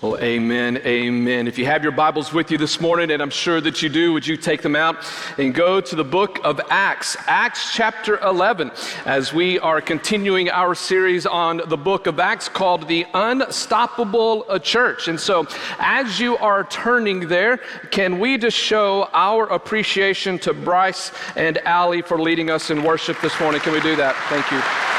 Well, 0.00 0.16
amen, 0.18 0.76
amen. 0.86 1.48
If 1.48 1.58
you 1.58 1.66
have 1.66 1.82
your 1.82 1.90
Bibles 1.90 2.32
with 2.32 2.52
you 2.52 2.58
this 2.58 2.80
morning, 2.80 3.10
and 3.10 3.20
I'm 3.20 3.30
sure 3.30 3.60
that 3.60 3.82
you 3.82 3.88
do, 3.88 4.12
would 4.12 4.24
you 4.24 4.36
take 4.36 4.62
them 4.62 4.76
out 4.76 5.04
and 5.38 5.52
go 5.52 5.80
to 5.80 5.96
the 5.96 6.04
book 6.04 6.38
of 6.44 6.60
Acts, 6.70 7.16
Acts 7.26 7.74
chapter 7.74 8.16
11, 8.20 8.70
as 9.06 9.32
we 9.32 9.58
are 9.58 9.80
continuing 9.80 10.50
our 10.50 10.76
series 10.76 11.26
on 11.26 11.62
the 11.66 11.76
book 11.76 12.06
of 12.06 12.20
Acts 12.20 12.48
called 12.48 12.86
The 12.86 13.06
Unstoppable 13.12 14.44
uh, 14.48 14.60
Church. 14.60 15.08
And 15.08 15.18
so, 15.18 15.48
as 15.80 16.20
you 16.20 16.36
are 16.36 16.62
turning 16.62 17.26
there, 17.26 17.56
can 17.90 18.20
we 18.20 18.38
just 18.38 18.56
show 18.56 19.08
our 19.12 19.46
appreciation 19.46 20.38
to 20.38 20.54
Bryce 20.54 21.10
and 21.34 21.58
Allie 21.66 22.02
for 22.02 22.20
leading 22.20 22.50
us 22.50 22.70
in 22.70 22.84
worship 22.84 23.20
this 23.20 23.40
morning? 23.40 23.60
Can 23.62 23.72
we 23.72 23.80
do 23.80 23.96
that? 23.96 24.14
Thank 24.28 24.48
you. 24.52 24.97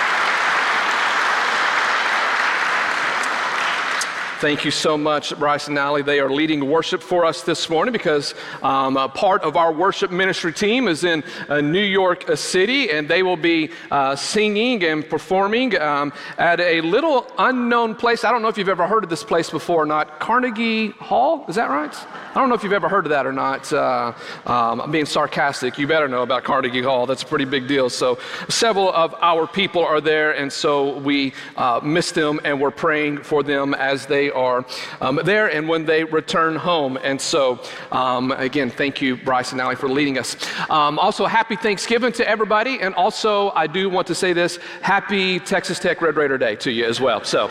Thank 4.40 4.64
you 4.64 4.72
so 4.72 4.98
much, 4.98 5.38
Bryce 5.38 5.68
and 5.68 5.78
Allie. 5.78 6.02
They 6.02 6.22
are 6.22 6.30
leading 6.30 6.70
worship 6.70 7.04
for 7.04 7.26
us 7.26 7.42
this 7.42 7.70
morning 7.70 7.92
because 7.92 8.34
um, 8.64 8.96
part 9.12 9.42
of 9.42 9.58
our 9.58 9.74
worship 9.74 10.12
ministry 10.12 10.54
team 10.54 10.88
is 10.88 11.04
in 11.04 11.26
uh, 11.50 11.60
New 11.60 11.84
York 11.84 12.38
City, 12.38 12.90
and 12.90 13.06
they 13.06 13.22
will 13.22 13.36
be 13.36 13.70
uh, 13.92 14.16
singing 14.16 14.82
and 14.86 15.10
performing 15.10 15.78
um, 15.82 16.14
at 16.38 16.62
a 16.62 16.80
little 16.80 17.28
unknown 17.38 17.96
place. 17.96 18.24
I 18.24 18.32
don't 18.32 18.42
know 18.42 18.48
if 18.48 18.58
you've 18.58 18.70
ever 18.70 18.88
heard 18.88 19.04
of 19.04 19.10
this 19.10 19.26
place 19.26 19.50
before 19.50 19.84
or 19.84 19.86
not. 19.86 20.22
Carnegie 20.22 20.92
Hall, 20.92 21.44
is 21.50 21.56
that 21.56 21.70
right? 21.70 21.94
I 21.94 22.36
don't 22.36 22.48
know 22.48 22.56
if 22.56 22.64
you've 22.64 22.72
ever 22.72 22.88
heard 22.88 23.06
of 23.06 23.10
that 23.10 23.28
or 23.28 23.34
not. 23.34 23.74
Uh, 23.74 24.14
um, 24.46 24.80
I'm 24.80 24.90
being 24.90 25.06
sarcastic. 25.06 25.78
You 25.78 25.86
better 25.86 26.08
know 26.08 26.24
about 26.24 26.46
Carnegie 26.46 26.82
Hall. 26.82 27.06
That's 27.06 27.24
a 27.24 27.26
pretty 27.26 27.44
big 27.44 27.68
deal. 27.68 27.90
So, 27.90 28.18
several 28.48 28.94
of 28.94 29.14
our 29.20 29.48
people 29.48 29.84
are 29.84 30.00
there, 30.00 30.32
and 30.32 30.54
so 30.54 30.98
we 31.00 31.34
uh, 31.58 31.82
miss 31.84 32.14
them, 32.14 32.40
and 32.46 32.62
we're 32.62 32.72
praying 32.72 33.24
for 33.24 33.44
them 33.44 33.74
as 33.74 34.06
they 34.06 34.29
are 34.32 34.66
um, 35.02 35.20
there 35.24 35.48
and 35.48 35.68
when 35.68 35.86
they 35.86 36.04
return 36.04 36.56
home. 36.56 36.98
And 37.04 37.20
so, 37.20 37.62
um, 37.92 38.32
again, 38.32 38.70
thank 38.70 39.02
you, 39.02 39.18
Bryce 39.18 39.52
and 39.52 39.62
Allie, 39.62 39.76
for 39.76 39.90
leading 39.90 40.18
us. 40.18 40.36
Um, 40.70 41.00
also, 41.00 41.26
happy 41.26 41.56
Thanksgiving 41.56 42.12
to 42.14 42.28
everybody. 42.28 42.80
And 42.80 42.94
also, 42.96 43.52
I 43.52 43.68
do 43.68 43.90
want 43.90 44.08
to 44.08 44.16
say 44.16 44.34
this 44.34 44.58
happy 44.82 45.40
Texas 45.40 45.80
Tech 45.80 46.02
Red 46.02 46.16
Raider 46.16 46.38
Day 46.38 46.56
to 46.58 46.72
you 46.72 46.86
as 46.86 47.00
well. 47.00 47.24
So, 47.24 47.50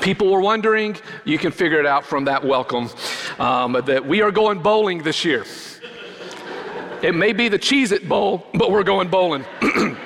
people 0.00 0.30
were 0.30 0.40
wondering, 0.40 0.96
you 1.24 1.38
can 1.38 1.50
figure 1.50 1.80
it 1.80 1.86
out 1.86 2.04
from 2.04 2.26
that 2.26 2.44
welcome 2.44 2.90
um, 3.38 3.72
that 3.86 4.04
we 4.04 4.20
are 4.22 4.30
going 4.30 4.60
bowling 4.60 5.02
this 5.02 5.24
year. 5.24 5.44
It 7.02 7.14
may 7.14 7.32
be 7.32 7.48
the 7.48 7.58
Cheez 7.58 7.92
It 7.92 8.08
Bowl, 8.08 8.46
but 8.54 8.70
we're 8.70 8.82
going 8.82 9.08
bowling. 9.08 9.44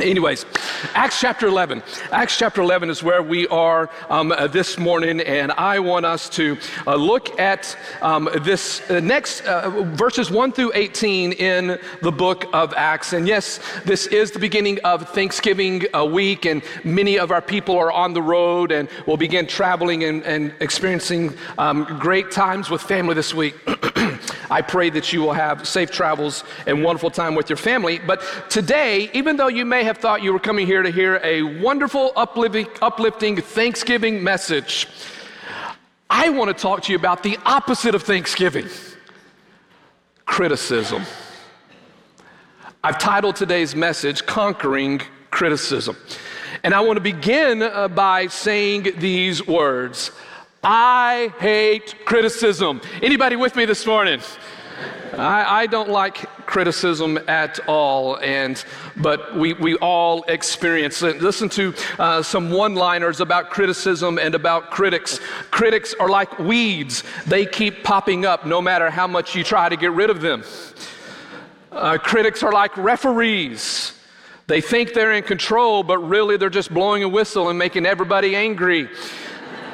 Anyways, 0.00 0.46
Acts 0.94 1.20
chapter 1.20 1.48
11. 1.48 1.82
Acts 2.12 2.38
chapter 2.38 2.60
11 2.60 2.88
is 2.88 3.02
where 3.02 3.20
we 3.20 3.48
are 3.48 3.90
um, 4.08 4.30
uh, 4.30 4.46
this 4.46 4.78
morning, 4.78 5.20
and 5.20 5.50
I 5.52 5.80
want 5.80 6.06
us 6.06 6.28
to 6.30 6.56
uh, 6.86 6.94
look 6.94 7.40
at 7.40 7.76
um, 8.00 8.28
this 8.42 8.88
uh, 8.90 9.00
next 9.00 9.40
uh, 9.40 9.70
verses 9.94 10.30
1 10.30 10.52
through 10.52 10.70
18 10.74 11.32
in 11.32 11.78
the 12.00 12.12
book 12.12 12.46
of 12.52 12.72
Acts. 12.76 13.12
And 13.12 13.26
yes, 13.26 13.58
this 13.84 14.06
is 14.06 14.30
the 14.30 14.38
beginning 14.38 14.78
of 14.84 15.08
Thanksgiving 15.08 15.84
week, 16.12 16.46
and 16.46 16.62
many 16.84 17.18
of 17.18 17.32
our 17.32 17.42
people 17.42 17.76
are 17.76 17.90
on 17.90 18.12
the 18.12 18.22
road 18.22 18.70
and 18.70 18.88
will 19.06 19.16
begin 19.16 19.48
traveling 19.48 20.04
and, 20.04 20.22
and 20.22 20.54
experiencing 20.60 21.36
um, 21.58 21.84
great 21.98 22.30
times 22.30 22.70
with 22.70 22.82
family 22.82 23.14
this 23.14 23.34
week. 23.34 23.56
I 24.50 24.62
pray 24.62 24.90
that 24.90 25.12
you 25.12 25.20
will 25.20 25.32
have 25.32 25.68
safe 25.68 25.90
travels 25.90 26.44
and 26.66 26.82
wonderful 26.82 27.10
time 27.10 27.34
with 27.34 27.50
your 27.50 27.56
family. 27.56 27.98
But 27.98 28.22
today, 28.48 29.10
even 29.12 29.36
though 29.36 29.48
you 29.48 29.64
may 29.64 29.84
have 29.84 29.98
thought 29.98 30.22
you 30.22 30.32
were 30.32 30.38
coming 30.38 30.66
here 30.66 30.82
to 30.82 30.90
hear 30.90 31.20
a 31.22 31.42
wonderful, 31.42 32.12
uplifting, 32.16 32.66
uplifting 32.80 33.36
Thanksgiving 33.36 34.22
message, 34.22 34.88
I 36.08 36.30
want 36.30 36.48
to 36.56 36.60
talk 36.60 36.82
to 36.84 36.92
you 36.92 36.98
about 36.98 37.22
the 37.22 37.38
opposite 37.44 37.94
of 37.94 38.02
Thanksgiving 38.02 38.66
criticism. 40.24 41.02
I've 42.84 42.98
titled 42.98 43.36
today's 43.36 43.74
message, 43.74 44.24
Conquering 44.24 45.02
Criticism. 45.30 45.96
And 46.62 46.74
I 46.74 46.80
want 46.80 46.96
to 46.96 47.02
begin 47.02 47.62
uh, 47.62 47.88
by 47.88 48.28
saying 48.28 48.94
these 48.98 49.46
words 49.46 50.12
I 50.62 51.32
hate 51.38 51.94
criticism. 52.04 52.80
Anybody 53.00 53.36
with 53.36 53.54
me 53.54 53.64
this 53.64 53.86
morning? 53.86 54.20
I, 55.12 55.62
I, 55.62 55.66
don't 55.66 55.88
like 55.88 56.16
criticism 56.46 57.18
at 57.28 57.60
all, 57.68 58.18
and 58.18 58.62
but 58.96 59.36
we, 59.36 59.52
we 59.54 59.76
all 59.76 60.24
experience 60.24 61.02
it. 61.02 61.22
Listen 61.22 61.48
to 61.50 61.74
uh, 61.98 62.22
some 62.22 62.50
one-liners 62.50 63.20
about 63.20 63.50
criticism 63.50 64.18
and 64.18 64.34
about 64.34 64.70
critics. 64.70 65.20
Critics 65.52 65.94
are 65.98 66.08
like 66.08 66.38
weeds; 66.40 67.04
they 67.26 67.46
keep 67.46 67.84
popping 67.84 68.26
up 68.26 68.44
no 68.44 68.60
matter 68.60 68.90
how 68.90 69.06
much 69.06 69.36
you 69.36 69.44
try 69.44 69.68
to 69.68 69.76
get 69.76 69.92
rid 69.92 70.10
of 70.10 70.20
them. 70.20 70.42
Uh, 71.70 71.98
critics 71.98 72.42
are 72.42 72.52
like 72.52 72.76
referees. 72.76 73.92
They 74.48 74.60
think 74.60 74.92
they're 74.92 75.12
in 75.12 75.22
control, 75.22 75.82
but 75.82 75.98
really 75.98 76.36
they're 76.36 76.50
just 76.50 76.72
blowing 76.72 77.04
a 77.04 77.08
whistle 77.08 77.48
and 77.48 77.58
making 77.58 77.86
everybody 77.86 78.34
angry. 78.34 78.88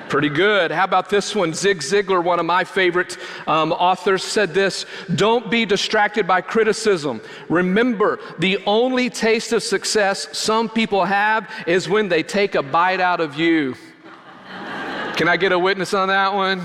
Pretty 0.09 0.29
good. 0.29 0.71
How 0.71 0.85
about 0.85 1.09
this 1.09 1.35
one? 1.35 1.53
Zig 1.55 1.79
Ziglar, 1.79 2.23
one 2.23 2.39
of 2.39 2.47
my 2.47 2.63
favorite 2.63 3.17
um, 3.47 3.73
authors, 3.73 4.23
said 4.23 4.55
this 4.55 4.87
Don't 5.15 5.51
be 5.51 5.65
distracted 5.65 6.27
by 6.27 6.41
criticism. 6.41 7.21
Remember, 7.49 8.21
the 8.39 8.59
only 8.67 9.11
taste 9.11 9.53
of 9.53 9.63
success 9.63 10.29
some 10.37 10.69
people 10.69 11.05
have 11.05 11.51
is 11.67 11.89
when 11.89 12.09
they 12.09 12.23
take 12.23 12.55
a 12.55 12.63
bite 12.63 13.01
out 13.01 13.21
of 13.21 13.37
you. 13.37 13.75
Can 15.17 15.29
I 15.29 15.37
get 15.37 15.53
a 15.53 15.59
witness 15.59 15.95
on 15.95 16.09
that 16.09 16.33
one? 16.35 16.61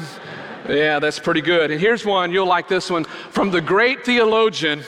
Yeah, 0.67 0.99
that's 0.99 1.19
pretty 1.19 1.41
good. 1.41 1.71
And 1.71 1.79
here's 1.79 2.05
one, 2.05 2.31
you'll 2.31 2.47
like 2.47 2.67
this 2.67 2.89
one, 2.89 3.03
from 3.03 3.51
the 3.51 3.61
great 3.61 4.05
theologian 4.05 4.83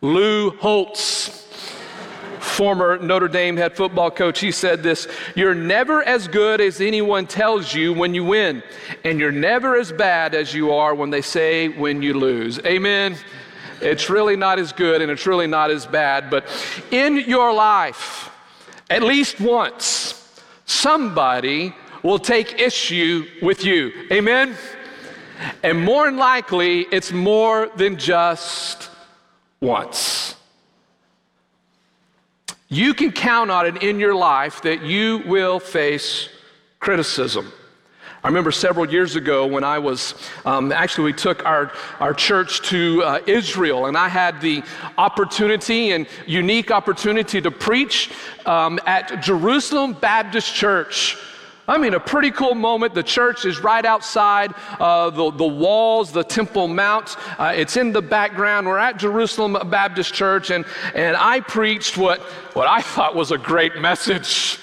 Lou 0.00 0.50
Holtz 0.50 1.41
former 2.52 2.98
Notre 2.98 3.28
Dame 3.28 3.56
head 3.56 3.76
football 3.76 4.10
coach, 4.10 4.38
he 4.40 4.50
said 4.50 4.82
this 4.82 5.08
You're 5.34 5.54
never 5.54 6.02
as 6.02 6.28
good 6.28 6.60
as 6.60 6.80
anyone 6.80 7.26
tells 7.26 7.74
you 7.74 7.92
when 7.92 8.14
you 8.14 8.24
win, 8.24 8.62
and 9.04 9.18
you're 9.18 9.32
never 9.32 9.76
as 9.76 9.90
bad 9.90 10.34
as 10.34 10.54
you 10.54 10.72
are 10.72 10.94
when 10.94 11.10
they 11.10 11.22
say 11.22 11.68
when 11.68 12.02
you 12.02 12.14
lose. 12.14 12.58
Amen. 12.60 13.16
It's 13.80 14.08
really 14.08 14.36
not 14.36 14.60
as 14.60 14.72
good 14.72 15.02
and 15.02 15.10
it's 15.10 15.26
really 15.26 15.48
not 15.48 15.72
as 15.72 15.86
bad, 15.86 16.30
but 16.30 16.46
in 16.92 17.16
your 17.16 17.52
life, 17.52 18.30
at 18.88 19.02
least 19.02 19.40
once, 19.40 20.40
somebody 20.66 21.74
will 22.04 22.20
take 22.20 22.60
issue 22.60 23.26
with 23.42 23.64
you. 23.64 23.90
Amen? 24.12 24.54
And 25.64 25.84
more 25.84 26.06
than 26.06 26.16
likely, 26.16 26.82
it's 26.92 27.10
more 27.10 27.70
than 27.74 27.96
just 27.96 28.88
once. 29.60 30.36
You 32.72 32.94
can 32.94 33.12
count 33.12 33.50
on 33.50 33.66
it 33.66 33.82
in 33.82 34.00
your 34.00 34.14
life 34.14 34.62
that 34.62 34.82
you 34.82 35.22
will 35.26 35.60
face 35.60 36.30
criticism. 36.80 37.52
I 38.24 38.28
remember 38.28 38.50
several 38.50 38.90
years 38.90 39.14
ago 39.14 39.46
when 39.46 39.62
I 39.62 39.78
was, 39.78 40.14
um, 40.46 40.72
actually, 40.72 41.04
we 41.04 41.12
took 41.12 41.44
our, 41.44 41.70
our 42.00 42.14
church 42.14 42.62
to 42.70 43.02
uh, 43.02 43.20
Israel, 43.26 43.84
and 43.84 43.94
I 43.94 44.08
had 44.08 44.40
the 44.40 44.62
opportunity 44.96 45.90
and 45.90 46.06
unique 46.26 46.70
opportunity 46.70 47.42
to 47.42 47.50
preach 47.50 48.10
um, 48.46 48.80
at 48.86 49.22
Jerusalem 49.22 49.92
Baptist 49.92 50.54
Church. 50.54 51.18
I 51.68 51.78
mean, 51.78 51.94
a 51.94 52.00
pretty 52.00 52.32
cool 52.32 52.56
moment. 52.56 52.92
The 52.92 53.04
church 53.04 53.44
is 53.44 53.60
right 53.60 53.84
outside 53.84 54.52
uh, 54.80 55.10
the, 55.10 55.30
the 55.30 55.46
walls, 55.46 56.10
the 56.10 56.24
Temple 56.24 56.66
Mount. 56.66 57.16
Uh, 57.38 57.52
it's 57.54 57.76
in 57.76 57.92
the 57.92 58.02
background. 58.02 58.66
We're 58.66 58.78
at 58.78 58.96
Jerusalem 58.96 59.70
Baptist 59.70 60.12
Church, 60.12 60.50
and, 60.50 60.64
and 60.94 61.16
I 61.16 61.38
preached 61.38 61.96
what, 61.96 62.20
what 62.54 62.66
I 62.66 62.80
thought 62.82 63.14
was 63.14 63.30
a 63.30 63.38
great 63.38 63.76
message. 63.76 64.58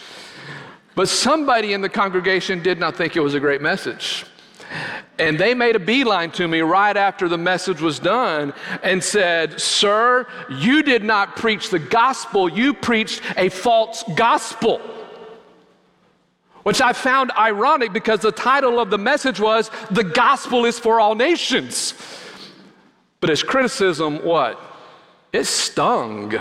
But 0.95 1.07
somebody 1.07 1.71
in 1.71 1.79
the 1.79 1.88
congregation 1.88 2.61
did 2.61 2.79
not 2.79 2.97
think 2.97 3.15
it 3.15 3.21
was 3.21 3.33
a 3.33 3.39
great 3.39 3.61
message. 3.61 4.25
And 5.18 5.39
they 5.39 5.53
made 5.53 5.77
a 5.77 5.79
beeline 5.79 6.31
to 6.31 6.47
me 6.47 6.59
right 6.59 6.95
after 6.95 7.29
the 7.29 7.38
message 7.38 7.81
was 7.81 7.97
done 8.00 8.53
and 8.83 9.01
said, 9.01 9.59
Sir, 9.59 10.27
you 10.50 10.83
did 10.83 11.03
not 11.03 11.38
preach 11.38 11.69
the 11.69 11.79
gospel, 11.79 12.50
you 12.50 12.74
preached 12.74 13.21
a 13.38 13.47
false 13.50 14.03
gospel 14.15 14.81
which 16.69 16.81
I 16.81 16.94
found 16.94 17.31
ironic 17.31 17.94
because 17.94 18.19
the 18.19 18.31
title 18.31 18.80
of 18.80 18.92
the 18.92 18.98
message 19.00 19.39
was 19.39 19.71
The 19.89 20.04
Gospel 20.04 20.66
is 20.66 20.77
for 20.77 21.00
All 21.00 21.16
Nations. 21.16 21.95
But 23.21 23.31
as 23.31 23.42
criticism, 23.42 24.24
what? 24.24 24.62
It 25.33 25.45
stung. 25.45 26.36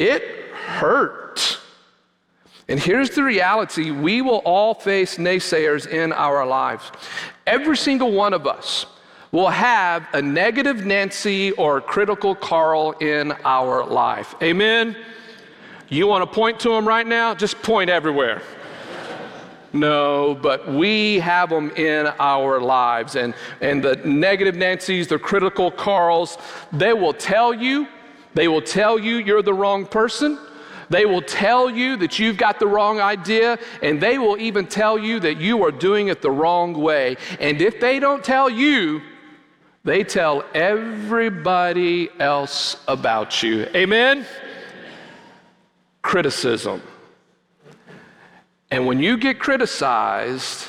It 0.00 0.20
hurt. 0.52 1.60
And 2.66 2.80
here's 2.80 3.10
the 3.10 3.22
reality 3.22 3.92
we 3.92 4.20
will 4.20 4.38
all 4.38 4.74
face 4.74 5.16
naysayers 5.16 5.86
in 5.86 6.12
our 6.12 6.44
lives. 6.44 6.90
Every 7.46 7.76
single 7.76 8.10
one 8.10 8.34
of 8.34 8.48
us 8.48 8.86
will 9.30 9.50
have 9.50 10.08
a 10.12 10.20
negative 10.20 10.84
Nancy 10.84 11.52
or 11.52 11.76
a 11.76 11.80
critical 11.80 12.34
Carl 12.34 12.96
in 12.98 13.30
our 13.44 13.86
life. 13.86 14.34
Amen? 14.42 14.96
You 15.88 16.08
want 16.08 16.28
to 16.28 16.34
point 16.34 16.58
to 16.60 16.70
them 16.70 16.86
right 16.86 17.06
now? 17.06 17.32
Just 17.32 17.62
point 17.62 17.90
everywhere. 17.90 18.42
No, 19.78 20.34
but 20.34 20.68
we 20.68 21.18
have 21.18 21.50
them 21.50 21.70
in 21.70 22.06
our 22.18 22.60
lives. 22.60 23.16
And, 23.16 23.34
and 23.60 23.82
the 23.82 23.96
negative 23.96 24.56
Nancy's, 24.56 25.08
the 25.08 25.18
critical 25.18 25.70
Carls, 25.70 26.38
they 26.72 26.92
will 26.92 27.12
tell 27.12 27.52
you, 27.52 27.86
they 28.34 28.48
will 28.48 28.62
tell 28.62 28.98
you 28.98 29.16
you're 29.16 29.42
the 29.42 29.54
wrong 29.54 29.86
person. 29.86 30.38
They 30.88 31.04
will 31.04 31.22
tell 31.22 31.68
you 31.68 31.96
that 31.96 32.18
you've 32.18 32.36
got 32.36 32.60
the 32.60 32.66
wrong 32.66 33.00
idea, 33.00 33.58
and 33.82 34.00
they 34.00 34.18
will 34.18 34.38
even 34.38 34.66
tell 34.66 34.96
you 34.96 35.18
that 35.20 35.38
you 35.38 35.64
are 35.64 35.72
doing 35.72 36.08
it 36.08 36.22
the 36.22 36.30
wrong 36.30 36.74
way. 36.74 37.16
And 37.40 37.60
if 37.60 37.80
they 37.80 37.98
don't 37.98 38.22
tell 38.22 38.48
you, 38.48 39.02
they 39.84 40.04
tell 40.04 40.44
everybody 40.54 42.08
else 42.20 42.82
about 42.86 43.42
you. 43.42 43.68
Amen? 43.74 44.26
Criticism. 46.02 46.82
And 48.76 48.86
when 48.86 49.00
you 49.00 49.16
get 49.16 49.38
criticized, 49.38 50.68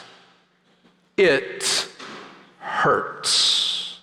it 1.17 1.89
hurts. 2.57 3.99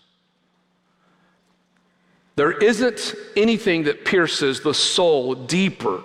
There 2.36 2.52
isn't 2.52 3.14
anything 3.34 3.84
that 3.84 4.04
pierces 4.04 4.60
the 4.60 4.74
soul 4.74 5.34
deeper 5.34 6.02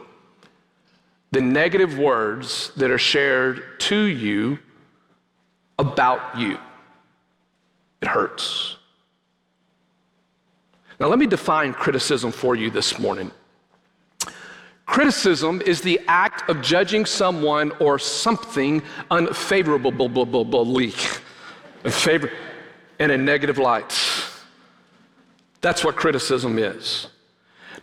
than 1.31 1.51
negative 1.51 1.97
words 1.97 2.71
that 2.77 2.89
are 2.89 2.97
shared 2.97 3.81
to 3.81 3.97
you 3.97 4.59
about 5.77 6.39
you. 6.39 6.57
It 8.01 8.07
hurts. 8.07 8.77
Now, 11.01 11.07
let 11.07 11.19
me 11.19 11.27
define 11.27 11.73
criticism 11.73 12.31
for 12.31 12.55
you 12.55 12.69
this 12.69 12.97
morning. 12.97 13.29
Criticism 14.89 15.61
is 15.67 15.81
the 15.81 16.01
act 16.07 16.49
of 16.49 16.63
judging 16.63 17.05
someone 17.05 17.71
or 17.79 17.99
something 17.99 18.81
unfavorably, 19.11 20.89
favor, 21.91 22.31
in 22.99 23.11
a 23.11 23.17
negative 23.17 23.59
light. 23.59 23.95
That's 25.61 25.85
what 25.85 25.95
criticism 25.95 26.57
is. 26.57 27.05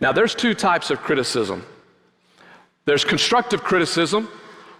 Now, 0.01 0.11
there's 0.11 0.35
two 0.35 0.53
types 0.53 0.91
of 0.91 0.99
criticism 0.99 1.65
there's 2.83 3.05
constructive 3.05 3.63
criticism, 3.63 4.27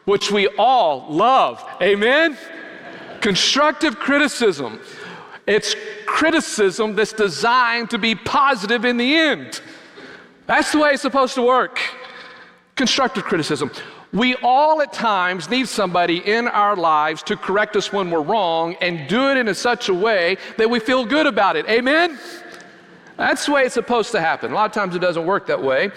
which 0.04 0.30
we 0.30 0.50
all 0.58 1.06
love. 1.10 1.64
Amen? 1.82 2.38
Constructive 3.22 4.00
criticism. 4.00 4.82
It's 5.46 5.78
criticism 6.06 6.94
that's 6.94 7.14
designed 7.14 7.90
to 7.92 7.98
be 7.98 8.16
positive 8.16 8.84
in 8.84 8.98
the 8.98 9.16
end. 9.16 9.62
That's 10.46 10.74
the 10.74 10.80
way 10.80 10.90
it's 10.92 11.02
supposed 11.02 11.36
to 11.36 11.42
work. 11.42 11.80
Constructive 12.78 13.24
criticism. 13.24 13.72
We 14.14 14.36
all 14.36 14.82
at 14.82 14.94
times 14.94 15.50
need 15.50 15.68
somebody 15.68 16.20
in 16.20 16.48
our 16.48 16.76
lives 16.76 17.24
to 17.24 17.36
correct 17.36 17.76
us 17.76 17.92
when 17.92 18.10
we're 18.10 18.22
wrong 18.22 18.76
and 18.82 19.10
do 19.10 19.32
it 19.32 19.38
in 19.38 19.54
such 19.54 19.90
a 19.90 19.94
way 19.94 20.38
that 20.58 20.70
we 20.70 20.80
feel 20.80 21.04
good 21.04 21.26
about 21.26 21.56
it. 21.56 21.68
Amen? 21.68 22.18
That's 23.18 23.48
the 23.48 23.52
way 23.52 23.64
it's 23.64 23.74
supposed 23.74 24.12
to 24.12 24.22
happen. 24.22 24.52
A 24.52 24.56
lot 24.56 24.66
of 24.66 24.74
times 24.74 24.96
it 24.96 25.00
doesn't 25.00 25.26
work 25.26 25.48
that 25.48 25.62
way. 25.62 25.92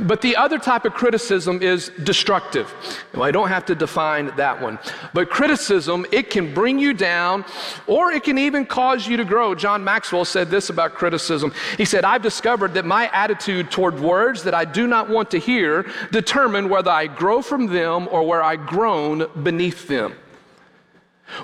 But 0.00 0.20
the 0.20 0.36
other 0.36 0.58
type 0.58 0.84
of 0.84 0.92
criticism 0.92 1.62
is 1.62 1.90
destructive. 2.04 2.72
Well, 3.12 3.24
I 3.24 3.30
don't 3.30 3.48
have 3.48 3.64
to 3.66 3.74
define 3.74 4.26
that 4.36 4.60
one. 4.60 4.78
But 5.14 5.30
criticism, 5.30 6.06
it 6.12 6.30
can 6.30 6.54
bring 6.54 6.78
you 6.78 6.92
down 6.92 7.44
or 7.86 8.12
it 8.12 8.22
can 8.22 8.38
even 8.38 8.66
cause 8.66 9.08
you 9.08 9.16
to 9.16 9.24
grow. 9.24 9.54
John 9.54 9.82
Maxwell 9.82 10.24
said 10.24 10.50
this 10.50 10.68
about 10.70 10.94
criticism. 10.94 11.52
He 11.76 11.84
said, 11.84 12.04
I've 12.04 12.22
discovered 12.22 12.74
that 12.74 12.84
my 12.84 13.10
attitude 13.12 13.70
toward 13.70 13.98
words 13.98 14.44
that 14.44 14.54
I 14.54 14.64
do 14.64 14.86
not 14.86 15.08
want 15.08 15.30
to 15.32 15.38
hear 15.38 15.90
determine 16.12 16.68
whether 16.68 16.90
I 16.90 17.06
grow 17.06 17.42
from 17.42 17.66
them 17.66 18.06
or 18.12 18.22
where 18.22 18.42
I 18.42 18.56
groan 18.56 19.26
beneath 19.42 19.88
them. 19.88 20.14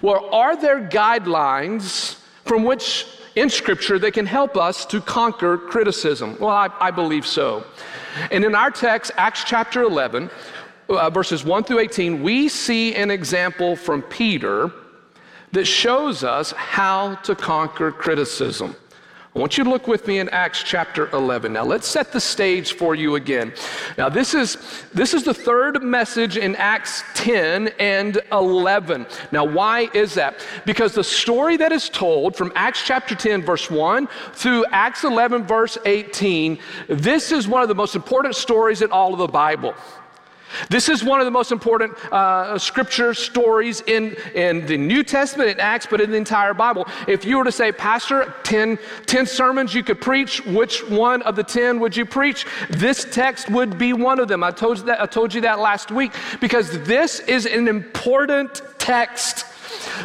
Well, 0.03 0.29
are 0.33 0.57
there 0.57 0.81
guidelines 0.81 2.19
from 2.45 2.65
which 2.65 3.07
in 3.37 3.51
Scripture 3.51 3.99
that 3.99 4.15
can 4.15 4.27
help 4.27 4.57
us 4.57 4.85
to 4.87 5.01
conquer 5.01 5.59
criticism? 5.59 6.37
Well, 6.41 6.51
I, 6.51 6.71
I 6.81 6.91
believe 6.91 7.27
so. 7.27 7.65
And 8.31 8.45
in 8.45 8.55
our 8.55 8.71
text, 8.71 9.13
Acts 9.17 9.45
chapter 9.45 9.83
11, 9.83 10.31
uh, 10.89 11.11
verses 11.11 11.45
1 11.45 11.65
through 11.65 11.81
18, 11.81 12.23
we 12.23 12.49
see 12.49 12.95
an 12.95 13.11
example 13.11 13.77
from 13.77 14.03
Peter 14.03 14.73
that 15.53 15.67
shows 15.67 16.25
us 16.25 16.53
how 16.53 17.15
to 17.17 17.35
conquer 17.35 17.93
criticism. 17.93 18.75
I 19.37 19.39
want 19.39 19.59
you 19.59 19.65
to 19.65 19.69
look 19.69 19.87
with 19.87 20.07
me 20.07 20.19
in 20.19 20.31
Acts 20.31 20.63
chapter 20.63 21.11
11. 21.11 21.53
Now, 21.53 21.63
let's 21.63 21.87
set 21.87 22.11
the 22.11 22.23
stage 22.23 22.73
for 22.73 22.95
you 22.95 23.17
again. 23.17 23.53
Now, 23.99 24.09
this 24.09 24.33
is, 24.33 24.57
this 24.95 25.13
is 25.13 25.25
the 25.25 25.35
third 25.35 25.83
message 25.83 26.39
in 26.39 26.57
Acts 26.57 27.03
10 27.17 27.69
and 27.79 28.19
11. 28.33 29.05
Now, 29.33 29.45
why 29.45 29.91
is 29.93 30.15
that? 30.15 30.43
Because 30.65 30.95
the 30.95 31.05
story 31.05 31.59
that 31.59 31.71
is 31.71 31.91
told 31.91 32.35
from 32.35 32.51
Acts 32.55 32.83
chapter 32.83 33.15
10, 33.15 33.43
verse 33.43 33.71
1 33.71 34.09
through 34.33 34.65
Acts 34.71 35.05
11, 35.05 35.43
verse 35.43 35.77
18, 35.85 36.59
this 36.89 37.31
is 37.31 37.47
one 37.47 37.61
of 37.61 37.69
the 37.69 37.75
most 37.75 37.95
important 37.95 38.37
stories 38.37 38.81
in 38.81 38.91
all 38.91 39.13
of 39.13 39.19
the 39.19 39.29
Bible. 39.29 39.75
This 40.71 40.89
is 40.89 41.05
one 41.05 41.21
of 41.21 41.25
the 41.25 41.31
most 41.31 41.53
important 41.53 41.95
uh, 42.13 42.59
scripture 42.59 43.15
stories 43.15 43.83
in, 43.83 44.17
in 44.35 44.67
the 44.67 44.77
New 44.77 45.03
Testament, 45.03 45.51
in 45.51 45.61
Acts, 45.61 45.87
but 45.89 46.01
in 46.01 46.11
the 46.11 46.17
entire 46.17 46.55
Bible. 46.55 46.87
If 47.07 47.25
you 47.25 47.39
were 47.39 47.45
to 47.45 47.53
say, 47.53 47.73
Pastor, 47.73 48.35
10, 48.45 48.79
10 49.07 49.27
sermons 49.27 49.75
you 49.75 49.83
could 49.83 50.01
preach, 50.01 50.45
which 50.47 50.89
one 50.89 51.23
of 51.23 51.37
the 51.37 51.45
10 51.45 51.81
would 51.81 51.97
you 51.97 52.07
preach? 52.07 52.47
This 52.71 53.07
text 53.11 53.51
would 53.51 53.79
be 53.79 53.93
one 53.93 54.19
of 54.19 54.29
them. 54.29 54.43
I 54.43 54.51
told 54.51 54.79
you 54.79 54.85
that, 54.85 55.01
I 55.01 55.07
told 55.07 55.35
you 55.35 55.41
that 55.43 55.59
last 55.59 55.91
week 55.91 56.13
because 56.41 56.83
this 56.85 57.21
is 57.21 57.47
an 57.47 57.69
important 57.69 58.63
text. 58.79 59.47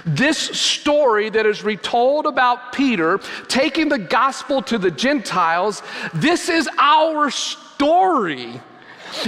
This 0.05 0.37
story 0.37 1.29
that 1.29 1.45
is 1.45 1.63
retold 1.63 2.25
about 2.25 2.73
Peter 2.73 3.19
taking 3.47 3.89
the 3.89 3.99
gospel 3.99 4.61
to 4.63 4.77
the 4.77 4.91
Gentiles, 4.91 5.81
this 6.13 6.49
is 6.49 6.69
our 6.77 7.29
story. 7.29 8.59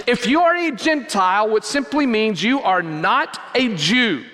If 0.07 0.27
you 0.27 0.41
are 0.41 0.55
a 0.55 0.71
Gentile, 0.71 1.49
which 1.49 1.63
simply 1.63 2.05
means 2.05 2.41
you 2.41 2.61
are 2.61 2.81
not 2.81 3.39
a 3.55 3.75
Jew. 3.75 4.25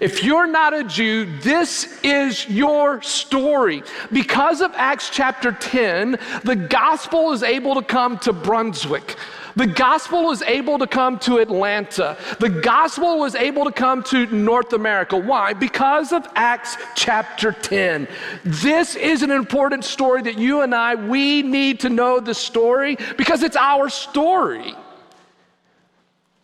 If 0.00 0.22
you're 0.22 0.46
not 0.46 0.74
a 0.74 0.84
Jew, 0.84 1.38
this 1.38 2.00
is 2.02 2.48
your 2.48 3.00
story. 3.02 3.82
Because 4.12 4.60
of 4.60 4.72
Acts 4.74 5.10
chapter 5.10 5.52
10, 5.52 6.18
the 6.44 6.56
gospel 6.56 7.32
is 7.32 7.42
able 7.42 7.74
to 7.76 7.82
come 7.82 8.18
to 8.18 8.32
Brunswick. 8.32 9.16
The 9.56 9.66
gospel 9.66 10.24
was 10.24 10.42
able 10.42 10.78
to 10.78 10.86
come 10.86 11.18
to 11.20 11.38
Atlanta. 11.38 12.18
The 12.38 12.50
gospel 12.50 13.18
was 13.18 13.34
able 13.34 13.64
to 13.64 13.72
come 13.72 14.02
to 14.04 14.26
North 14.26 14.74
America. 14.74 15.16
Why? 15.16 15.54
Because 15.54 16.12
of 16.12 16.28
Acts 16.34 16.76
chapter 16.94 17.52
10. 17.52 18.06
This 18.44 18.96
is 18.96 19.22
an 19.22 19.30
important 19.30 19.84
story 19.84 20.20
that 20.22 20.38
you 20.38 20.60
and 20.60 20.74
I, 20.74 20.94
we 20.94 21.40
need 21.42 21.80
to 21.80 21.88
know 21.88 22.20
the 22.20 22.34
story 22.34 22.98
because 23.16 23.42
it's 23.42 23.56
our 23.56 23.88
story. 23.88 24.74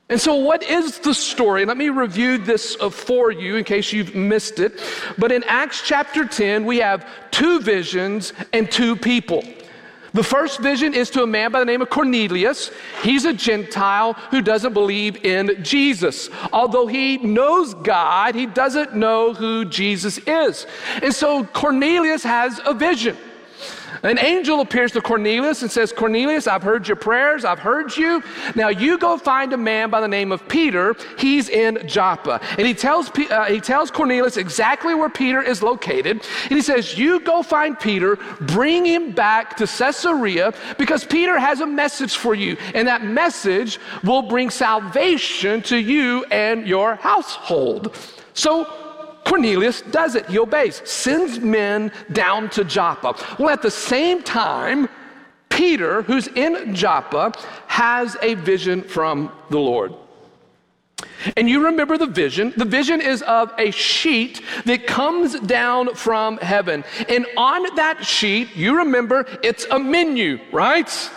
And 0.08 0.20
so, 0.20 0.34
what 0.34 0.62
is 0.62 0.98
the 0.98 1.14
story? 1.14 1.64
Let 1.64 1.76
me 1.76 1.88
review 1.88 2.36
this 2.36 2.76
uh, 2.80 2.90
for 2.90 3.30
you 3.30 3.56
in 3.56 3.64
case 3.64 3.92
you've 3.92 4.14
missed 4.14 4.58
it. 4.58 4.78
But 5.16 5.32
in 5.32 5.42
Acts 5.44 5.82
chapter 5.82 6.26
10, 6.26 6.66
we 6.66 6.78
have 6.78 7.06
two 7.30 7.60
visions 7.60 8.32
and 8.52 8.70
two 8.70 8.96
people. 8.96 9.42
The 10.14 10.22
first 10.22 10.60
vision 10.60 10.92
is 10.92 11.08
to 11.10 11.22
a 11.22 11.26
man 11.26 11.52
by 11.52 11.60
the 11.60 11.64
name 11.64 11.80
of 11.80 11.88
Cornelius. 11.88 12.70
He's 13.02 13.24
a 13.24 13.32
Gentile 13.32 14.12
who 14.30 14.42
doesn't 14.42 14.74
believe 14.74 15.24
in 15.24 15.64
Jesus. 15.64 16.28
Although 16.52 16.86
he 16.86 17.16
knows 17.16 17.72
God, 17.74 18.34
he 18.34 18.46
doesn't 18.46 18.94
know 18.94 19.32
who 19.32 19.64
Jesus 19.64 20.18
is. 20.18 20.66
And 21.02 21.14
so 21.14 21.44
Cornelius 21.44 22.22
has 22.24 22.60
a 22.66 22.74
vision. 22.74 23.16
An 24.02 24.18
angel 24.18 24.60
appears 24.60 24.92
to 24.92 25.00
Cornelius 25.00 25.62
and 25.62 25.70
says, 25.70 25.92
Cornelius, 25.92 26.48
I've 26.48 26.62
heard 26.62 26.88
your 26.88 26.96
prayers, 26.96 27.44
I've 27.44 27.60
heard 27.60 27.96
you. 27.96 28.22
Now 28.56 28.68
you 28.68 28.98
go 28.98 29.16
find 29.16 29.52
a 29.52 29.56
man 29.56 29.90
by 29.90 30.00
the 30.00 30.08
name 30.08 30.32
of 30.32 30.46
Peter. 30.48 30.96
He's 31.18 31.48
in 31.48 31.86
Joppa. 31.86 32.40
And 32.58 32.66
he 32.66 32.74
tells, 32.74 33.10
uh, 33.10 33.44
he 33.44 33.60
tells 33.60 33.90
Cornelius 33.90 34.36
exactly 34.36 34.94
where 34.94 35.08
Peter 35.08 35.40
is 35.40 35.62
located. 35.62 36.22
And 36.44 36.52
he 36.52 36.62
says, 36.62 36.98
You 36.98 37.20
go 37.20 37.42
find 37.42 37.78
Peter, 37.78 38.16
bring 38.40 38.84
him 38.84 39.12
back 39.12 39.56
to 39.58 39.66
Caesarea 39.66 40.52
because 40.78 41.04
Peter 41.04 41.38
has 41.38 41.60
a 41.60 41.66
message 41.66 42.16
for 42.16 42.34
you. 42.34 42.56
And 42.74 42.88
that 42.88 43.04
message 43.04 43.78
will 44.02 44.22
bring 44.22 44.50
salvation 44.50 45.62
to 45.62 45.76
you 45.76 46.24
and 46.24 46.66
your 46.66 46.96
household. 46.96 47.96
So 48.34 48.91
Cornelius 49.24 49.82
does 49.82 50.14
it. 50.14 50.26
He 50.26 50.38
obeys, 50.38 50.82
sends 50.88 51.40
men 51.40 51.92
down 52.12 52.50
to 52.50 52.64
Joppa. 52.64 53.14
Well, 53.38 53.50
at 53.50 53.62
the 53.62 53.70
same 53.70 54.22
time, 54.22 54.88
Peter, 55.48 56.02
who's 56.02 56.28
in 56.28 56.74
Joppa, 56.74 57.32
has 57.66 58.16
a 58.22 58.34
vision 58.34 58.82
from 58.82 59.30
the 59.50 59.58
Lord. 59.58 59.94
And 61.36 61.48
you 61.48 61.66
remember 61.66 61.98
the 61.98 62.06
vision. 62.06 62.52
The 62.56 62.64
vision 62.64 63.00
is 63.00 63.22
of 63.22 63.52
a 63.58 63.70
sheet 63.70 64.42
that 64.64 64.86
comes 64.86 65.38
down 65.40 65.94
from 65.94 66.38
heaven. 66.38 66.84
And 67.08 67.26
on 67.36 67.74
that 67.76 68.04
sheet, 68.04 68.56
you 68.56 68.78
remember, 68.78 69.26
it's 69.42 69.66
a 69.70 69.78
menu, 69.78 70.40
right? 70.52 71.10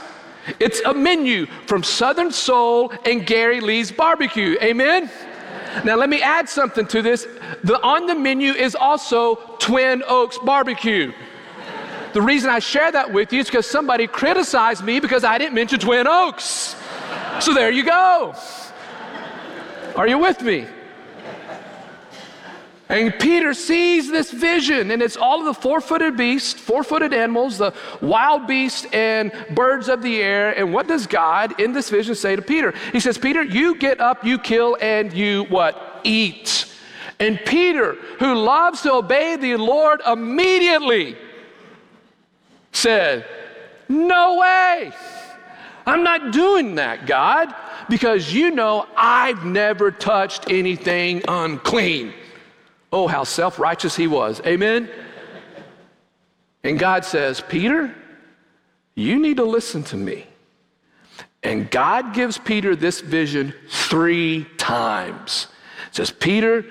It's 0.60 0.80
a 0.82 0.94
menu 0.94 1.48
from 1.66 1.84
Southern 1.84 2.32
Soul 2.32 2.94
and 3.06 3.26
Gary 3.26 3.62
Lee's 3.62 3.92
Barbecue. 3.92 4.58
Amen? 4.62 5.10
Now, 5.84 5.96
let 5.96 6.10
me 6.10 6.22
add 6.22 6.48
something 6.48 6.88
to 6.88 7.02
this. 7.02 7.28
The, 7.64 7.82
on 7.82 8.06
the 8.06 8.16
menu 8.16 8.54
is 8.54 8.76
also 8.76 9.36
Twin 9.60 10.04
Oaks 10.08 10.38
Barbecue. 10.38 11.12
The 12.14 12.22
reason 12.22 12.50
I 12.50 12.60
share 12.60 12.92
that 12.94 13.12
with 13.12 13.34
you 13.34 13.42
is 13.42 13.48
because 13.48 13.68
somebody 13.70 14.08
criticized 14.08 14.84
me 14.84 15.02
because 15.02 15.26
I 15.26 15.38
didn't 15.38 15.54
mention 15.54 15.80
Twin 15.80 16.08
Oaks. 16.08 16.76
So 17.42 17.54
there 17.54 17.72
you 17.72 17.84
go. 17.84 18.34
Are 19.96 20.08
you 20.08 20.18
with 20.18 20.42
me? 20.42 20.68
And 22.88 23.18
Peter 23.20 23.56
sees 23.56 24.12
this 24.12 24.30
vision, 24.30 24.92
and 24.92 25.02
it's 25.02 25.18
all 25.18 25.40
of 25.40 25.46
the 25.46 25.60
four 25.60 25.82
footed 25.82 26.16
beasts, 26.16 26.54
four 26.54 26.84
footed 26.84 27.14
animals, 27.14 27.58
the 27.58 27.74
wild 28.00 28.46
beasts, 28.46 28.86
and 28.94 29.32
birds 29.56 29.90
of 29.90 30.04
the 30.04 30.22
air. 30.22 30.56
And 30.56 30.72
what 30.72 30.88
does 30.88 31.08
God 31.08 31.60
in 31.60 31.74
this 31.74 31.90
vision 31.90 32.14
say 32.14 32.36
to 32.36 32.44
Peter? 32.44 32.76
He 32.92 33.00
says, 33.00 33.18
Peter, 33.18 33.42
you 33.42 33.76
get 33.76 34.00
up, 34.00 34.24
you 34.24 34.38
kill, 34.38 34.78
and 34.80 35.12
you 35.12 35.46
what? 35.46 36.02
Eat. 36.04 36.72
And 37.20 37.40
Peter, 37.44 37.94
who 38.20 38.36
loves 38.36 38.82
to 38.82 38.94
obey 38.94 39.36
the 39.36 39.56
Lord 39.56 40.02
immediately, 40.06 41.18
said, 42.72 43.26
No 43.90 44.38
way. 44.38 44.94
I'm 45.88 46.04
not 46.04 46.32
doing 46.32 46.76
that, 46.76 47.08
God, 47.08 47.54
because 47.90 48.32
you 48.32 48.52
know 48.52 48.88
I've 48.96 49.44
never 49.44 49.90
touched 49.90 50.52
anything 50.52 51.24
unclean. 51.28 52.14
Oh, 52.96 53.08
how 53.08 53.26
self 53.26 53.60
righteous 53.60 53.94
he 53.94 54.08
was. 54.08 54.40
Amen? 54.46 54.90
And 56.64 56.80
God 56.80 57.04
says, 57.04 57.42
Peter, 57.42 57.94
you 58.96 59.20
need 59.20 59.36
to 59.36 59.44
listen 59.44 59.84
to 59.84 59.98
me. 59.98 60.26
And 61.44 61.70
God 61.70 62.14
gives 62.14 62.38
Peter 62.38 62.74
this 62.74 63.02
vision 63.02 63.54
three 63.70 64.46
times. 64.56 65.48
says, 65.92 66.10
Peter, 66.10 66.64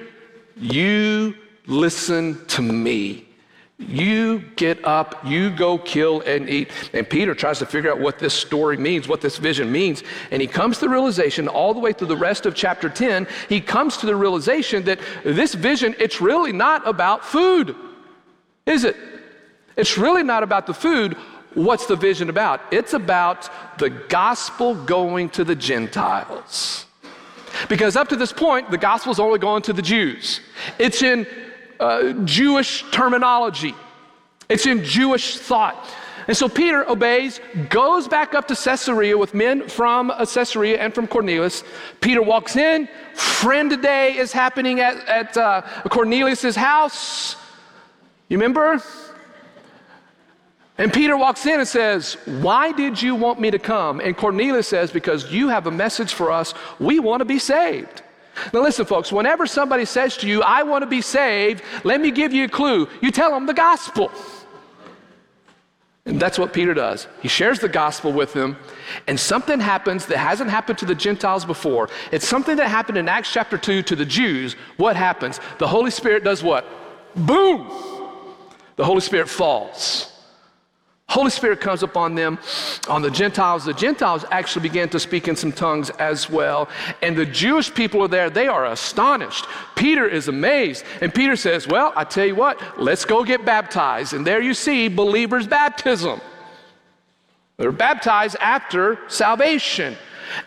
you 0.57 1.35
listen 1.67 2.43
to 2.47 2.63
me. 2.63 3.24
You 3.77 4.39
get 4.55 4.85
up, 4.85 5.27
you 5.27 5.51
go 5.51 5.79
kill 5.79 6.21
and 6.21 6.49
eat. 6.49 6.71
And 6.93 7.09
Peter 7.09 7.35
tries 7.35 7.59
to 7.59 7.67
figure 7.67 7.91
out 7.91 7.99
what 7.99 8.21
this 8.21 8.33
story 8.33 8.77
means, 8.77 9.09
what 9.09 9.21
this 9.21 9.37
vision 9.37 9.73
means. 9.73 10.05
And 10.31 10.41
he 10.41 10.47
comes 10.47 10.79
to 10.79 10.83
the 10.83 10.89
realization 10.89 11.49
all 11.49 11.75
the 11.75 11.81
way 11.81 11.93
through 11.93 12.07
the 12.07 12.17
rest 12.17 12.47
of 12.47 12.55
chapter 12.55 12.89
10, 12.89 13.27
he 13.49 13.61
comes 13.61 13.97
to 13.99 14.07
the 14.07 14.15
realization 14.15 14.85
that 14.85 15.01
this 15.25 15.55
vision, 15.55 15.95
it's 15.99 16.21
really 16.21 16.53
not 16.53 16.87
about 16.87 17.25
food, 17.25 17.75
is 18.65 18.85
it? 18.85 18.97
It's 19.77 19.99
really 19.99 20.23
not 20.23 20.45
about 20.45 20.67
the 20.67 20.75
food. 20.75 21.17
What's 21.55 21.87
the 21.87 21.97
vision 21.97 22.31
about? 22.31 22.61
It's 22.71 22.95
about 22.95 23.51
the 23.79 23.91
gospel 23.91 24.75
going 24.75 25.31
to 25.31 25.45
the 25.45 25.57
Gentiles. 25.57 26.87
Because 27.69 27.97
up 27.97 28.09
to 28.09 28.17
this 28.17 28.33
point, 28.33 28.71
the 28.71 28.79
gospel's 28.79 29.21
only 29.21 29.39
going 29.39 29.63
to 29.63 29.73
the 29.73 29.83
Jews. 29.83 30.41
It's 30.79 31.03
in 31.03 31.27
uh, 31.81 32.13
Jewish 32.25 32.85
terminology, 32.91 33.75
it's 34.49 34.67
in 34.67 34.85
Jewish 34.85 35.39
thought. 35.39 35.77
And 36.27 36.37
so 36.37 36.49
Peter 36.49 36.89
obeys, 36.89 37.41
goes 37.69 38.09
back 38.09 38.35
up 38.35 38.49
to 38.49 38.57
Caesarea 38.57 39.17
with 39.17 39.35
men 39.35 39.69
from 39.69 40.11
uh, 40.11 40.25
Caesarea 40.25 40.79
and 40.79 40.95
from 40.95 41.07
Cornelius. 41.07 41.65
Peter 42.01 42.23
walks 42.23 42.57
in. 42.57 42.89
Friend 43.15 43.83
day 43.83 44.17
is 44.17 44.33
happening 44.33 44.81
at, 44.81 44.97
at 45.07 45.37
uh, 45.37 45.63
Cornelius' 45.91 46.57
house. 46.57 47.37
You 48.29 48.39
remember? 48.39 48.83
And 50.79 50.93
Peter 50.93 51.17
walks 51.17 51.45
in 51.47 51.61
and 51.61 51.69
says, 51.69 52.15
Why 52.25 52.73
did 52.73 53.01
you 53.01 53.15
want 53.15 53.39
me 53.39 53.51
to 53.51 53.59
come? 53.59 54.01
And 54.01 54.17
Cornelius 54.17 54.69
says, 54.69 54.91
Because 54.91 55.31
you 55.31 55.49
have 55.49 55.67
a 55.67 55.71
message 55.71 56.15
for 56.15 56.33
us. 56.33 56.55
We 56.81 56.99
want 56.99 57.21
to 57.21 57.25
be 57.25 57.39
saved. 57.39 58.03
Now, 58.53 58.61
listen, 58.63 58.85
folks, 58.85 59.13
whenever 59.13 59.47
somebody 59.47 59.85
says 59.85 60.17
to 60.19 60.29
you, 60.29 60.43
I 60.43 60.63
want 60.63 60.83
to 60.83 60.87
be 60.87 61.01
saved, 61.01 61.63
let 61.85 62.01
me 62.01 62.11
give 62.11 62.33
you 62.33 62.45
a 62.45 62.49
clue. 62.49 62.89
You 63.01 63.11
tell 63.11 63.31
them 63.31 63.47
the 63.47 63.55
gospel. 63.55 64.11
And 66.07 66.21
that's 66.21 66.39
what 66.39 66.53
Peter 66.53 66.75
does. 66.75 67.07
He 67.23 67.29
shares 67.29 67.61
the 67.61 67.69
gospel 67.69 68.13
with 68.13 68.35
them, 68.35 68.59
and 69.07 69.19
something 69.19 69.59
happens 69.59 70.05
that 70.07 70.19
hasn't 70.19 70.51
happened 70.51 70.79
to 70.79 70.87
the 70.87 70.95
Gentiles 70.95 71.47
before. 71.47 71.89
It's 72.13 72.29
something 72.29 72.57
that 72.57 72.69
happened 72.69 72.99
in 72.99 73.09
Acts 73.09 73.33
chapter 73.33 73.57
2 73.57 73.83
to 73.85 73.97
the 73.97 74.05
Jews. 74.05 74.55
What 74.77 74.97
happens? 74.97 75.41
The 75.59 75.67
Holy 75.67 75.91
Spirit 75.91 76.23
does 76.23 76.43
what? 76.43 76.67
Boom! 77.17 77.67
The 78.77 78.85
Holy 78.85 79.01
Spirit 79.01 79.29
falls. 79.29 80.14
Holy 81.09 81.31
Spirit 81.31 81.61
comes 81.61 81.83
upon 81.83 82.15
them, 82.15 82.39
on 82.89 83.03
the 83.03 83.11
Gentiles. 83.11 83.65
The 83.65 83.75
Gentiles 83.75 84.25
actually 84.31 84.63
began 84.69 84.89
to 84.89 84.99
speak 84.99 85.29
in 85.29 85.37
some 85.37 85.53
tongues 85.53 85.91
as 85.91 86.31
well. 86.31 86.69
And 87.03 87.17
the 87.17 87.27
Jewish 87.27 87.73
people 87.73 88.03
are 88.03 88.09
there. 88.09 88.31
They 88.31 88.49
are 88.49 88.67
astonished. 88.67 89.47
Peter 89.77 90.09
is 90.09 90.29
amazed. 90.29 90.85
And 91.01 91.15
Peter 91.15 91.37
says, 91.37 91.69
Well, 91.69 91.93
I 91.95 92.05
tell 92.05 92.27
you 92.27 92.35
what, 92.35 92.81
let's 92.81 93.05
go 93.05 93.23
get 93.23 93.45
baptized. 93.45 94.15
And 94.15 94.27
there 94.27 94.41
you 94.41 94.55
see 94.55 94.89
believers' 94.89 95.47
baptism. 95.47 96.21
They're 97.59 97.71
baptized 97.71 98.37
after 98.41 98.99
salvation. 99.09 99.97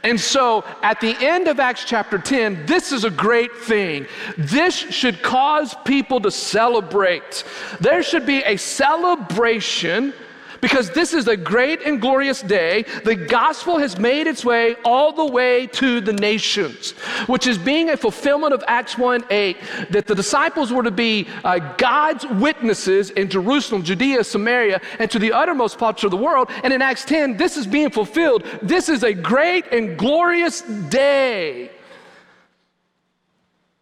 And 0.03 0.19
so 0.19 0.65
at 0.81 0.99
the 0.99 1.15
end 1.19 1.47
of 1.47 1.59
Acts 1.59 1.85
chapter 1.85 2.17
10, 2.17 2.65
this 2.65 2.91
is 2.91 3.03
a 3.03 3.09
great 3.09 3.55
thing. 3.55 4.07
This 4.37 4.75
should 4.75 5.21
cause 5.21 5.75
people 5.85 6.19
to 6.21 6.31
celebrate. 6.31 7.43
There 7.79 8.03
should 8.03 8.25
be 8.25 8.39
a 8.39 8.57
celebration 8.57 10.13
because 10.61 10.89
this 10.91 11.13
is 11.13 11.27
a 11.27 11.37
great 11.37 11.81
and 11.81 12.01
glorious 12.01 12.41
day. 12.41 12.83
The 13.03 13.15
gospel 13.15 13.77
has 13.77 13.97
made 13.97 14.27
its 14.27 14.43
way 14.43 14.75
all 14.83 15.11
the 15.11 15.25
way 15.25 15.67
to 15.67 16.01
the 16.01 16.13
nations, 16.13 16.91
which 17.27 17.47
is 17.47 17.57
being 17.57 17.89
a 17.89 17.97
fulfillment 17.97 18.53
of 18.53 18.63
Acts 18.67 18.97
1 18.97 19.25
8, 19.29 19.57
that 19.91 20.07
the 20.07 20.15
disciples 20.15 20.71
were 20.71 20.83
to 20.83 20.91
be 20.91 21.27
uh, 21.43 21.59
God's 21.77 22.25
witnesses 22.25 23.11
in 23.11 23.29
Jerusalem, 23.29 23.83
Judea, 23.83 24.23
Samaria, 24.23 24.81
and 24.99 25.09
to 25.11 25.19
the 25.19 25.31
uttermost 25.31 25.77
parts 25.77 26.03
of 26.03 26.11
the 26.11 26.17
world. 26.17 26.49
And 26.63 26.73
in 26.73 26.81
Acts 26.81 27.05
10, 27.05 27.37
this 27.37 27.57
is 27.57 27.67
being 27.67 27.89
fulfilled. 27.89 28.43
This 28.61 28.89
is 28.89 29.03
a 29.03 29.13
great 29.13 29.67
and 29.71 29.97
glorious 29.97 30.61
day. 30.61 31.71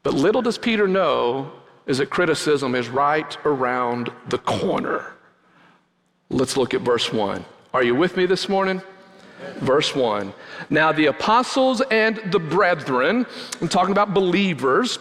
But 0.04 0.14
little 0.14 0.44
does 0.44 0.58
Peter 0.58 0.88
know 0.88 1.52
is 1.88 1.98
that 2.00 2.10
criticism 2.10 2.76
is 2.76 2.90
right 2.90 3.38
around 3.46 4.12
the 4.30 4.38
corner. 4.40 5.15
Let's 6.30 6.58
look 6.58 6.74
at 6.74 6.82
verse 6.82 7.14
1. 7.14 7.46
Are 7.74 7.84
you 7.84 7.94
with 7.96 8.18
me 8.18 8.26
this 8.26 8.50
morning? 8.50 8.82
Verse 9.58 9.94
1. 9.94 10.34
Now 10.70 10.92
the 10.92 11.08
apostles 11.08 11.82
and 11.92 12.18
the 12.32 12.40
brethren, 12.40 13.26
I'm 13.62 13.68
talking 13.68 13.92
about 13.92 14.14
believers, 14.14 14.98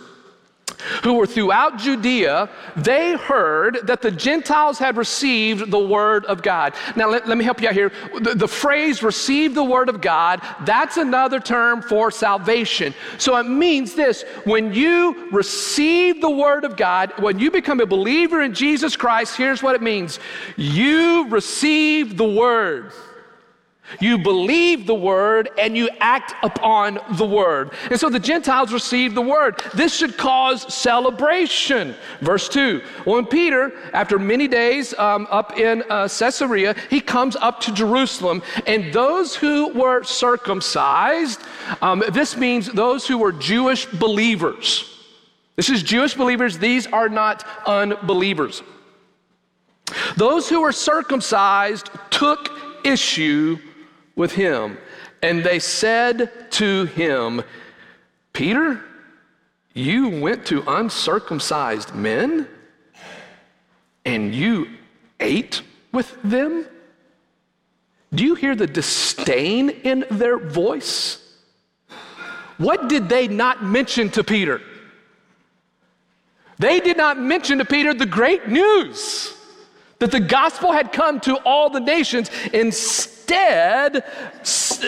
who 1.03 1.15
were 1.15 1.27
throughout 1.27 1.79
Judea, 1.79 2.49
they 2.77 3.17
heard 3.17 3.81
that 3.85 4.03
the 4.03 4.11
Gentiles 4.11 4.79
had 4.79 4.97
received 4.97 5.71
the 5.71 5.79
word 5.79 6.25
of 6.27 6.43
God. 6.43 6.75
Now, 6.97 7.09
let, 7.09 7.27
let 7.27 7.39
me 7.39 7.45
help 7.45 7.61
you 7.61 7.69
out 7.69 7.75
here. 7.75 7.93
The, 8.21 8.35
the, 8.35 8.49
phrase 8.49 9.03
receive 9.03 9.55
the 9.55 9.65
word 9.65 9.89
of 9.89 10.01
God, 10.01 10.41
that's 10.65 10.97
another 10.97 11.41
term 11.41 11.83
for 11.83 12.11
salvation. 12.11 12.95
So 13.19 13.37
it 13.37 13.45
means 13.45 13.95
this 13.95 14.23
when 14.45 14.73
you 14.73 15.31
receive 15.31 16.21
the 16.21 16.31
word 16.31 16.65
of 16.65 16.77
God, 16.77 17.13
when 17.19 17.39
you 17.39 17.51
become 17.51 17.81
a 17.81 17.87
believer 17.87 18.43
in 18.43 18.55
Jesus 18.55 18.97
Christ, 18.97 19.37
here's 19.37 19.63
what 19.63 19.75
it 19.75 19.83
means 19.83 20.19
you 20.57 21.29
receive 21.29 22.17
the 22.17 22.29
word. 22.29 22.93
You 24.01 24.19
believe 24.19 24.87
the 24.87 24.95
word 24.95 25.51
and 25.59 25.77
you 25.77 25.89
act 26.01 26.35
upon 26.43 26.99
the 27.13 27.27
word. 27.27 27.73
And 27.91 28.01
so 28.01 28.09
the 28.09 28.19
Gentiles 28.19 28.73
receive 28.73 29.15
the 29.15 29.23
word. 29.23 29.63
This 29.75 29.95
should 29.95 30.17
cause 30.17 30.73
celebration. 30.73 31.95
Verse 32.21 32.49
2. 32.49 32.83
When 33.05 33.27
Peter, 33.27 33.73
after 33.93 34.19
many 34.19 34.49
days 34.49 34.95
um, 34.99 35.27
up 35.31 35.59
in 35.59 35.85
uh, 35.91 36.09
Caesarea, 36.09 36.75
he 36.91 37.01
comes 37.01 37.37
up 37.37 37.61
to 37.61 37.73
Jerusalem, 37.73 38.43
and 38.67 38.93
those 38.93 39.37
who 39.37 39.69
were 39.73 40.03
circumcised, 40.03 41.41
um, 41.83 42.03
this 42.13 42.37
means 42.37 42.67
those 42.73 43.07
who 43.07 43.19
were 43.19 43.33
Jewish 43.33 43.87
believers. 43.87 44.91
This 45.57 45.69
is 45.69 45.83
Jewish 45.83 46.15
believers, 46.15 46.59
these 46.59 46.87
are 46.89 47.09
not 47.09 47.47
unbelievers. 47.67 48.63
Those 50.17 50.49
who 50.49 50.63
were 50.63 50.73
circumcised 50.73 51.91
took 52.11 52.51
issue 52.85 53.59
with 54.17 54.33
him. 54.33 54.79
And 55.23 55.43
they 55.43 55.59
said 55.59 56.51
to 56.53 56.85
him, 56.87 57.43
Peter, 58.33 58.81
you 59.73 60.09
went 60.21 60.47
to 60.47 60.63
uncircumcised 60.67 61.95
men 61.95 62.47
and 64.05 64.35
you 64.35 64.69
ate 65.21 65.63
with 65.93 66.17
them? 66.23 66.67
Do 68.13 68.25
you 68.25 68.35
hear 68.35 68.55
the 68.55 68.67
disdain 68.67 69.71
in 69.71 70.05
their 70.11 70.39
voice? 70.39 71.21
What 72.59 72.89
did 72.89 73.09
they 73.09 73.27
not 73.27 73.65
mention 73.65 74.11
to 74.11 74.23
Peter? 74.23 74.61
They 76.59 76.79
did 76.79 76.97
not 76.97 77.19
mention 77.19 77.59
to 77.59 77.65
Peter 77.65 77.93
the 77.95 78.07
great 78.07 78.49
news 78.49 79.35
that 79.99 80.13
the 80.13 80.21
gospel 80.21 80.73
had 80.73 80.93
come 80.93 81.19
to 81.21 81.37
all 81.39 81.71
the 81.71 81.81
nations. 81.81 82.31
Instead, 82.53 83.14
instead 83.31 84.05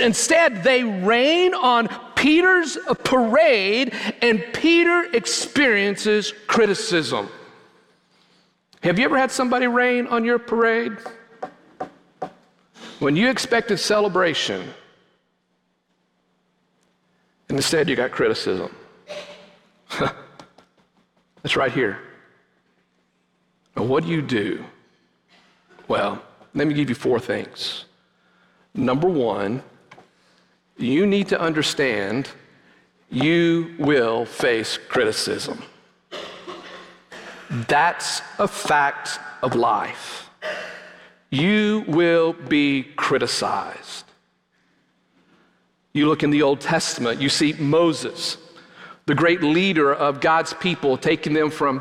instead 0.00 0.62
they 0.62 0.84
rain 0.84 1.54
on 1.54 1.88
Peter's 2.14 2.76
parade, 3.04 3.94
and 4.22 4.44
Peter 4.52 5.04
experiences 5.12 6.32
criticism. 6.46 7.28
Have 8.82 8.98
you 8.98 9.04
ever 9.04 9.18
had 9.18 9.30
somebody 9.30 9.66
rain 9.66 10.06
on 10.06 10.24
your 10.24 10.38
parade? 10.38 10.96
When 12.98 13.16
you 13.16 13.28
expected 13.28 13.78
celebration, 13.78 14.62
and 17.48 17.58
instead 17.58 17.88
you 17.88 17.96
got 17.96 18.10
criticism. 18.10 18.74
That's 21.42 21.56
right 21.56 21.72
here. 21.72 22.00
Now, 23.76 23.84
what 23.84 24.04
do 24.04 24.10
you 24.10 24.22
do? 24.22 24.64
Well, 25.86 26.22
let 26.54 26.66
me 26.66 26.74
give 26.74 26.88
you 26.88 26.94
four 26.94 27.20
things. 27.20 27.85
Number 28.76 29.08
one, 29.08 29.62
you 30.76 31.06
need 31.06 31.28
to 31.28 31.40
understand 31.40 32.28
you 33.10 33.74
will 33.78 34.26
face 34.26 34.78
criticism. 34.88 35.62
That's 37.50 38.20
a 38.38 38.46
fact 38.46 39.18
of 39.42 39.54
life. 39.54 40.28
You 41.30 41.84
will 41.88 42.34
be 42.34 42.82
criticized. 42.82 44.04
You 45.92 46.06
look 46.08 46.22
in 46.22 46.30
the 46.30 46.42
Old 46.42 46.60
Testament, 46.60 47.22
you 47.22 47.30
see 47.30 47.54
Moses, 47.54 48.36
the 49.06 49.14
great 49.14 49.42
leader 49.42 49.94
of 49.94 50.20
God's 50.20 50.52
people, 50.52 50.98
taking 50.98 51.32
them 51.32 51.50
from 51.50 51.80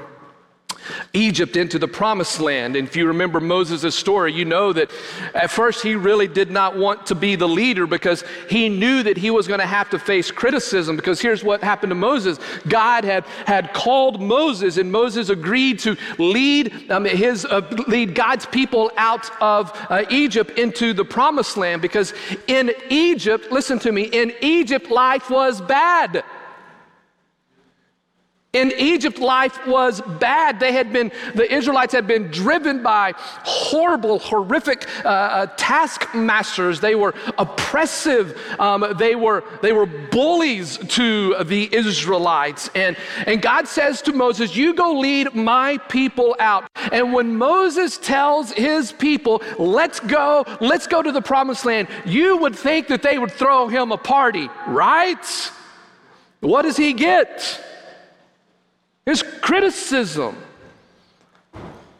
Egypt 1.13 1.55
into 1.55 1.79
the 1.79 1.87
promised 1.87 2.39
land. 2.39 2.75
And 2.75 2.87
if 2.87 2.95
you 2.95 3.07
remember 3.07 3.39
Moses' 3.39 3.95
story, 3.95 4.33
you 4.33 4.45
know 4.45 4.73
that 4.73 4.91
at 5.33 5.51
first 5.51 5.83
he 5.83 5.95
really 5.95 6.27
did 6.27 6.51
not 6.51 6.77
want 6.77 7.05
to 7.07 7.15
be 7.15 7.35
the 7.35 7.47
leader 7.47 7.87
because 7.87 8.23
he 8.49 8.69
knew 8.69 9.03
that 9.03 9.17
he 9.17 9.31
was 9.31 9.47
going 9.47 9.59
to 9.59 9.65
have 9.65 9.89
to 9.91 9.99
face 9.99 10.31
criticism. 10.31 10.95
Because 10.95 11.19
here's 11.21 11.43
what 11.43 11.63
happened 11.63 11.91
to 11.91 11.95
Moses 11.95 12.39
God 12.67 13.03
had, 13.03 13.25
had 13.45 13.73
called 13.73 14.21
Moses, 14.21 14.77
and 14.77 14.91
Moses 14.91 15.29
agreed 15.29 15.79
to 15.79 15.95
lead, 16.17 16.91
um, 16.91 17.05
his, 17.05 17.45
uh, 17.45 17.61
lead 17.87 18.15
God's 18.15 18.45
people 18.45 18.91
out 18.97 19.29
of 19.41 19.71
uh, 19.89 20.03
Egypt 20.09 20.57
into 20.57 20.93
the 20.93 21.05
promised 21.05 21.57
land. 21.57 21.81
Because 21.81 22.13
in 22.47 22.71
Egypt, 22.89 23.51
listen 23.51 23.79
to 23.79 23.91
me, 23.91 24.03
in 24.03 24.33
Egypt, 24.41 24.89
life 24.89 25.29
was 25.29 25.61
bad. 25.61 26.23
In 28.55 28.71
Egypt, 28.77 29.19
life 29.19 29.67
was 29.67 29.99
bad. 29.99 30.61
They 30.61 30.71
had 30.71 30.93
been, 30.93 31.11
the 31.33 31.53
Israelites 31.53 31.91
had 31.91 32.07
been 32.07 32.31
driven 32.31 32.81
by 32.81 33.11
horrible, 33.17 34.17
horrific 34.17 34.87
uh, 35.03 35.09
uh, 35.09 35.47
taskmasters. 35.57 36.79
They 36.79 36.95
were 36.95 37.13
oppressive. 37.37 38.39
Um, 38.57 38.93
they, 38.97 39.15
were, 39.15 39.43
they 39.61 39.73
were 39.73 39.85
bullies 39.85 40.77
to 40.77 41.43
the 41.43 41.75
Israelites. 41.75 42.69
And, 42.75 42.95
and 43.27 43.41
God 43.41 43.67
says 43.67 44.01
to 44.03 44.13
Moses, 44.13 44.55
You 44.55 44.73
go 44.73 44.99
lead 44.99 45.35
my 45.35 45.77
people 45.89 46.33
out. 46.39 46.69
And 46.93 47.11
when 47.11 47.35
Moses 47.35 47.97
tells 47.97 48.53
his 48.53 48.93
people, 48.93 49.43
Let's 49.59 49.99
go, 49.99 50.45
let's 50.61 50.87
go 50.87 51.01
to 51.01 51.11
the 51.11 51.21
promised 51.21 51.65
land, 51.65 51.89
you 52.05 52.37
would 52.37 52.55
think 52.55 52.87
that 52.87 53.01
they 53.01 53.19
would 53.19 53.33
throw 53.33 53.67
him 53.67 53.91
a 53.91 53.97
party, 53.97 54.49
right? 54.65 55.51
What 56.39 56.61
does 56.61 56.77
he 56.77 56.93
get? 56.93 57.61
There's 59.05 59.23
criticism. 59.23 60.35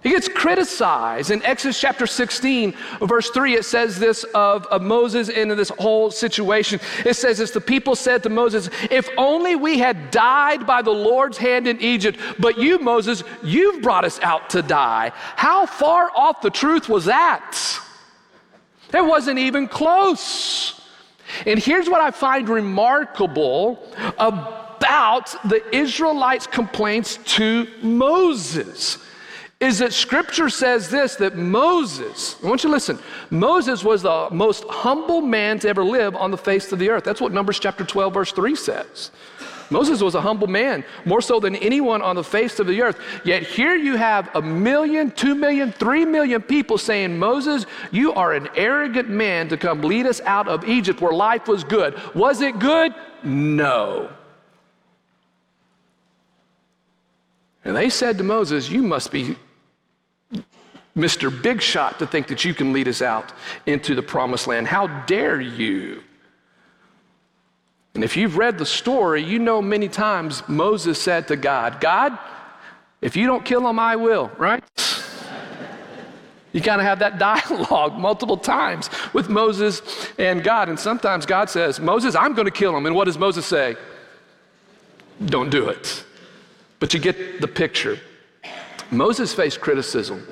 He 0.06 0.12
gets 0.12 0.28
criticized. 0.28 1.32
In 1.32 1.44
Exodus 1.44 1.80
chapter 1.80 2.06
16, 2.06 2.76
verse 3.02 3.32
3, 3.32 3.56
it 3.56 3.66
says 3.66 3.98
this 3.98 4.24
of, 4.36 4.68
of 4.68 4.84
Moses 4.84 5.30
in 5.30 5.48
this 5.50 5.70
whole 5.70 6.12
situation. 6.12 6.80
It 7.04 7.16
says 7.16 7.40
this 7.40 7.50
The 7.50 7.60
people 7.60 7.96
said 7.96 8.22
to 8.22 8.30
Moses, 8.30 8.70
If 8.92 9.10
only 9.18 9.56
we 9.56 9.80
had 9.80 10.12
died 10.12 10.68
by 10.68 10.84
the 10.84 10.92
Lord's 10.92 11.40
hand 11.40 11.68
in 11.68 11.82
Egypt, 11.82 12.20
but 12.38 12.60
you, 12.60 12.78
Moses, 12.78 13.24
you've 13.44 13.82
brought 13.82 14.06
us 14.06 14.20
out 14.20 14.52
to 14.52 14.62
die. 14.62 15.12
How 15.16 15.66
far 15.66 16.12
off 16.16 16.42
the 16.42 16.52
truth 16.52 16.88
was 16.88 17.06
that? 17.06 17.58
It 18.94 19.04
wasn't 19.04 19.40
even 19.40 19.68
close. 19.68 20.80
And 21.48 21.58
here's 21.58 21.90
what 21.90 22.02
I 22.02 22.12
find 22.12 22.48
remarkable 22.48 23.84
about 24.20 24.65
about 24.86 25.36
the 25.50 25.76
Israelites' 25.76 26.46
complaints 26.46 27.18
to 27.26 27.68
Moses 27.82 29.00
is 29.60 29.80
that 29.80 29.94
scripture 29.94 30.50
says 30.50 30.90
this 30.90 31.16
that 31.16 31.38
Moses, 31.38 32.36
I 32.44 32.48
want 32.48 32.64
you 32.64 32.70
to 32.70 32.74
listen, 32.74 33.00
Moses 33.32 33.84
was 33.84 34.04
the 34.04 34.28
most 34.32 34.64
humble 34.66 35.22
man 35.22 35.58
to 35.60 35.70
ever 35.70 35.84
live 35.84 36.16
on 36.16 36.30
the 36.30 36.38
face 36.38 36.72
of 36.72 36.78
the 36.78 36.90
earth. 36.90 37.04
That's 37.04 37.22
what 37.22 37.32
Numbers 37.32 37.58
chapter 37.58 37.84
12, 37.84 38.14
verse 38.14 38.32
3 38.32 38.56
says. 38.56 39.12
Moses 39.72 40.04
was 40.04 40.14
a 40.14 40.22
humble 40.22 40.46
man, 40.46 40.84
more 41.06 41.22
so 41.22 41.40
than 41.40 41.56
anyone 41.56 42.04
on 42.04 42.16
the 42.16 42.24
face 42.24 42.60
of 42.60 42.68
the 42.68 42.84
earth. 42.84 43.00
Yet 43.24 43.42
here 43.42 43.76
you 43.76 43.96
have 43.96 44.30
a 44.36 44.42
million, 44.42 45.10
two 45.10 45.34
million, 45.34 45.72
three 45.72 46.06
million 46.06 46.44
people 46.44 46.78
saying, 46.78 47.18
Moses, 47.18 47.66
you 47.92 48.14
are 48.14 48.34
an 48.34 48.48
arrogant 48.56 49.10
man 49.10 49.50
to 49.50 49.58
come 49.58 49.82
lead 49.82 50.06
us 50.06 50.22
out 50.22 50.48
of 50.48 50.70
Egypt 50.70 51.02
where 51.02 51.14
life 51.14 51.48
was 51.48 51.64
good. 51.64 52.00
Was 52.14 52.42
it 52.42 52.60
good? 52.60 52.94
No. 53.24 54.12
And 57.66 57.76
they 57.76 57.90
said 57.90 58.18
to 58.20 58.24
Moses, 58.24 58.70
You 58.70 58.84
must 58.84 59.12
be 59.12 59.36
Mr. 60.96 61.42
Big 61.42 61.62
Shot 61.62 62.00
to 62.00 62.08
think 62.08 62.28
that 62.28 62.46
you 62.46 62.54
can 62.54 62.72
lead 62.72 62.88
us 62.88 63.02
out 63.02 63.34
into 63.66 63.96
the 63.96 64.04
promised 64.04 64.48
land. 64.48 64.68
How 64.68 64.88
dare 65.06 65.42
you? 65.42 66.02
And 67.96 68.04
if 68.04 68.16
you've 68.16 68.38
read 68.38 68.58
the 68.58 68.66
story, 68.66 69.24
you 69.24 69.40
know 69.40 69.62
many 69.62 69.88
times 69.88 70.48
Moses 70.48 71.02
said 71.02 71.28
to 71.30 71.36
God, 71.36 71.82
God, 71.82 72.18
if 73.02 73.16
you 73.16 73.26
don't 73.26 73.44
kill 73.44 73.68
him, 73.68 73.80
I 73.80 73.96
will, 73.96 74.32
right? 74.38 74.64
You 76.52 76.62
kind 76.62 76.80
of 76.80 76.88
have 76.88 77.00
that 77.00 77.20
dialogue 77.50 77.98
multiple 77.98 78.38
times 78.38 78.90
with 79.14 79.28
Moses 79.28 79.82
and 80.18 80.44
God. 80.44 80.70
And 80.70 80.80
sometimes 80.80 81.26
God 81.26 81.50
says, 81.50 81.80
Moses, 81.80 82.16
I'm 82.16 82.34
going 82.34 82.46
to 82.46 82.52
kill 82.52 82.76
him. 82.76 82.86
And 82.86 82.96
what 82.96 83.06
does 83.06 83.18
Moses 83.18 83.46
say? 83.46 83.76
Don't 85.26 85.50
do 85.50 85.70
it. 85.70 86.06
But 86.80 86.94
you 86.94 87.00
get 87.00 87.42
the 87.42 87.48
picture. 87.48 88.00
Moses 88.92 89.34
faced 89.34 89.62
criticism. 89.62 90.28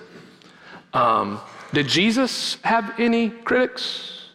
Um, 0.93 1.39
did 1.73 1.87
Jesus 1.87 2.57
have 2.63 2.99
any 2.99 3.29
critics? 3.29 4.29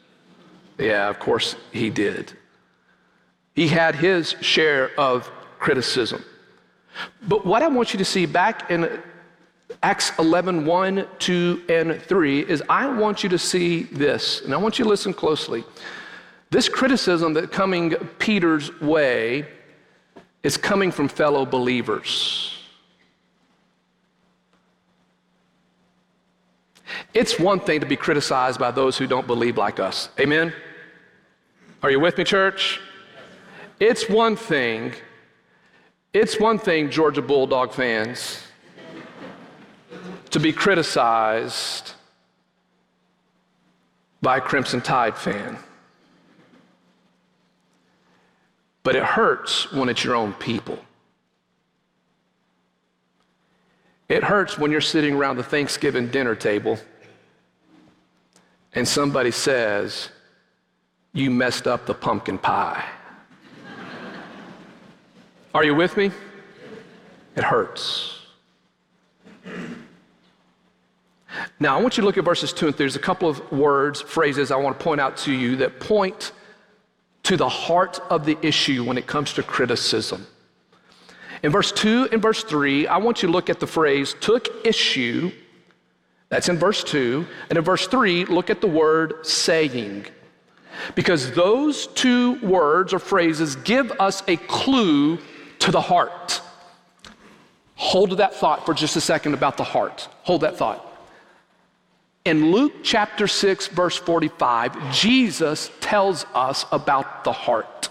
Yeah, 0.79 1.09
of 1.09 1.19
course 1.19 1.57
he 1.73 1.91
did. 1.91 2.33
He 3.55 3.69
had 3.69 3.95
his 3.95 4.37
share 4.41 4.91
of 4.99 5.31
criticism. 5.59 6.25
But 7.27 7.45
what 7.47 7.63
I 7.63 7.69
want 7.69 7.93
you 7.93 7.99
to 7.99 8.05
see 8.05 8.27
back 8.27 8.71
in 8.71 9.01
Acts 9.83 10.13
11, 10.19 10.65
1, 10.65 11.07
2, 11.19 11.63
and 11.69 12.03
3 12.03 12.41
is 12.41 12.63
I 12.69 12.89
want 12.89 13.23
you 13.23 13.29
to 13.29 13.39
see 13.39 13.85
this, 13.85 14.41
and 14.41 14.53
I 14.53 14.57
want 14.57 14.79
you 14.79 14.85
to 14.85 14.89
listen 14.89 15.13
closely. 15.13 15.65
This 16.51 16.69
criticism 16.69 17.35
that 17.35 17.53
coming 17.53 17.95
Peter's 18.19 18.81
way 18.81 19.47
is 20.43 20.57
coming 20.57 20.91
from 20.91 21.09
fellow 21.09 21.45
believers. 21.45 22.55
It's 27.15 27.39
one 27.39 27.61
thing 27.61 27.81
to 27.81 27.87
be 27.87 27.97
criticized 27.97 28.59
by 28.61 28.71
those 28.71 28.97
who 28.97 29.07
don't 29.07 29.27
believe 29.27 29.57
like 29.57 29.81
us. 29.81 30.09
Amen? 30.19 30.53
Are 31.83 31.91
you 31.91 32.01
with 32.01 32.19
me, 32.19 32.25
church? 32.25 32.81
It's 33.81 34.09
one 34.09 34.35
thing, 34.35 34.93
it's 36.13 36.41
one 36.41 36.59
thing, 36.59 36.91
Georgia 36.91 37.23
Bulldog 37.23 37.73
fans, 37.73 38.43
to 40.31 40.41
be 40.41 40.53
criticized 40.53 41.93
by 44.21 44.39
a 44.39 44.41
Crimson 44.41 44.81
Tide 44.81 45.17
fan. 45.17 45.59
But 48.83 48.97
it 48.97 49.03
hurts 49.03 49.71
when 49.73 49.89
it's 49.89 50.05
your 50.05 50.15
own 50.15 50.33
people. 50.35 50.79
It 54.09 54.25
hurts 54.25 54.57
when 54.57 54.71
you're 54.71 54.81
sitting 54.81 55.15
around 55.15 55.37
the 55.37 55.43
Thanksgiving 55.43 56.09
dinner 56.09 56.35
table 56.35 56.79
and 58.73 58.87
somebody 58.87 59.31
says, 59.31 60.11
You 61.13 61.31
messed 61.31 61.67
up 61.67 61.85
the 61.85 61.95
pumpkin 61.95 62.39
pie. 62.39 62.85
Are 65.55 65.65
you 65.65 65.75
with 65.75 65.97
me? 65.97 66.11
It 67.37 67.45
hurts. 67.45 68.15
Now, 71.61 71.77
I 71.79 71.83
want 71.83 71.97
you 71.97 72.03
to 72.03 72.07
look 72.07 72.19
at 72.19 72.25
verses 72.25 72.53
2 72.53 72.69
and 72.69 72.77
3. 72.77 72.85
There's 72.85 72.97
a 72.97 73.01
couple 73.01 73.29
of 73.29 73.53
words, 73.53 74.01
phrases 74.01 74.51
I 74.51 74.57
want 74.57 74.79
to 74.79 74.83
point 74.83 75.01
out 75.01 75.17
to 75.19 75.33
you 75.33 75.57
that 75.57 75.81
point 75.81 76.33
to 77.29 77.37
the 77.37 77.49
heart 77.49 78.01
of 78.09 78.25
the 78.25 78.39
issue 78.41 78.83
when 78.83 78.97
it 78.97 79.07
comes 79.07 79.35
to 79.35 79.43
criticism. 79.43 80.27
In 81.43 81.53
verse 81.53 81.71
2 81.73 82.09
and 82.11 82.23
verse 82.23 82.43
3, 82.43 82.87
I 82.87 82.97
want 82.97 83.23
you 83.23 83.27
to 83.29 83.33
look 83.33 83.51
at 83.51 83.61
the 83.61 83.67
phrase 83.67 84.15
took 84.19 84.49
issue. 84.65 85.31
That's 86.31 86.49
in 86.49 86.57
verse 86.57 86.83
2. 86.85 87.27
And 87.51 87.59
in 87.59 87.63
verse 87.63 87.87
3, 87.87 88.25
look 88.25 88.49
at 88.49 88.63
the 88.63 88.67
word 88.67 89.27
saying. 89.27 90.07
because 90.95 91.33
those 91.33 91.89
two 91.89 92.41
words 92.41 92.95
or 92.95 92.99
phrases 92.99 93.57
give 93.57 93.93
us 94.01 94.23
a 94.27 94.37
clue 94.37 95.19
to 95.59 95.71
the 95.71 95.83
heart. 95.83 96.41
Hold 97.75 98.13
that 98.13 98.35
thought 98.37 98.65
for 98.65 98.73
just 98.73 98.97
a 98.97 99.03
second 99.03 99.35
about 99.35 99.59
the 99.59 99.65
heart. 99.65 100.09
Hold 100.23 100.41
that 100.41 100.57
thought. 100.57 100.88
In 102.29 102.53
Luke 102.53 102.83
chapter 102.83 103.27
6, 103.27 103.69
verse 103.69 103.97
45, 103.97 104.93
Jesus 104.93 105.71
tells 105.81 106.27
us 106.35 106.67
about 106.71 107.25
the 107.25 107.33
heart. 107.33 107.89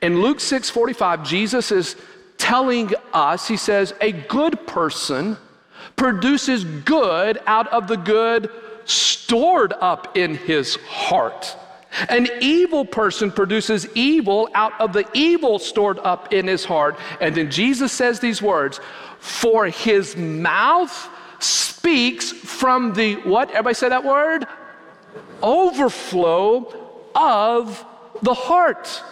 In 0.00 0.22
Luke 0.22 0.40
6 0.40 0.70
45, 0.70 1.28
Jesus 1.28 1.70
is 1.70 1.94
telling 2.38 2.90
us, 3.12 3.46
he 3.46 3.58
says, 3.58 3.92
a 4.00 4.12
good 4.12 4.66
person 4.66 5.36
produces 5.94 6.64
good 6.64 7.38
out 7.44 7.70
of 7.70 7.86
the 7.86 7.98
good 7.98 8.48
stored 8.86 9.74
up 9.74 10.16
in 10.16 10.34
his 10.34 10.76
heart. 10.76 11.58
An 12.08 12.28
evil 12.40 12.86
person 12.86 13.30
produces 13.30 13.86
evil 13.94 14.48
out 14.54 14.72
of 14.80 14.94
the 14.94 15.06
evil 15.12 15.58
stored 15.58 15.98
up 15.98 16.32
in 16.32 16.46
his 16.46 16.64
heart. 16.64 16.98
And 17.20 17.34
then 17.34 17.50
Jesus 17.50 17.92
says 17.92 18.20
these 18.20 18.40
words 18.40 18.80
For 19.18 19.66
his 19.66 20.16
mouth 20.16 21.10
speaks 21.44 22.32
from 22.32 22.94
the 22.94 23.16
what? 23.16 23.50
Everybody 23.50 23.74
say 23.74 23.88
that 23.88 24.04
word? 24.04 24.46
Overflow 25.42 26.72
of 27.14 27.84
the 28.22 28.34
heart. 28.34 29.02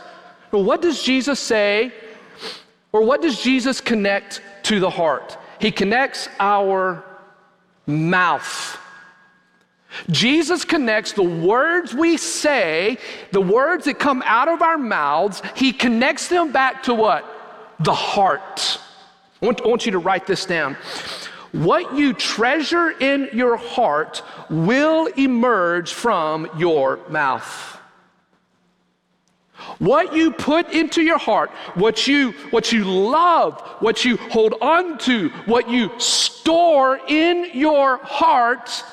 What 0.51 0.83
does 0.83 1.03
Jesus 1.03 1.41
say, 1.41 1.93
or 2.93 3.03
what 3.05 3.23
does 3.23 3.41
Jesus 3.41 3.81
connect 3.81 4.43
to 4.65 4.81
the 4.81 4.91
heart? 4.91 5.39
He 5.59 5.71
connects 5.71 6.29
our 6.39 7.05
mouth. 7.87 8.79
Jesus 10.11 10.65
connects 10.65 11.13
the 11.13 11.23
words 11.23 11.95
we 11.95 12.17
say, 12.17 12.99
the 13.31 13.41
words 13.41 13.85
that 13.85 13.99
come 13.99 14.23
out 14.25 14.49
of 14.49 14.63
our 14.63 14.79
mouths, 14.79 15.43
he 15.55 15.73
connects 15.73 16.29
them 16.29 16.53
back 16.53 16.83
to 16.85 16.95
what? 16.95 17.25
The 17.81 17.95
heart. 17.95 18.79
I 19.41 19.47
want, 19.47 19.61
I 19.63 19.69
want 19.69 19.87
you 19.87 19.93
to 19.93 19.99
write 19.99 20.27
this 20.27 20.47
down. 20.47 20.77
What 21.53 21.95
you 21.95 22.15
treasure 22.15 22.91
in 22.91 23.29
your 23.33 23.57
heart 23.57 24.23
will 24.49 25.07
emerge 25.07 25.93
from 25.93 26.49
your 26.57 26.99
mouth. 27.09 27.79
What 29.79 30.15
you 30.15 30.33
put 30.33 30.73
into 30.73 31.03
your 31.03 31.19
heart, 31.19 31.51
what 31.75 32.07
you, 32.07 32.33
what 32.51 32.73
you 32.73 32.85
love, 32.85 33.61
what 33.81 34.05
you 34.05 34.17
hold 34.17 34.55
on 34.61 34.99
to, 34.99 35.29
what 35.47 35.69
you 35.69 35.91
store 35.99 36.99
in 37.07 37.51
your 37.53 37.99
heart, 37.99 38.85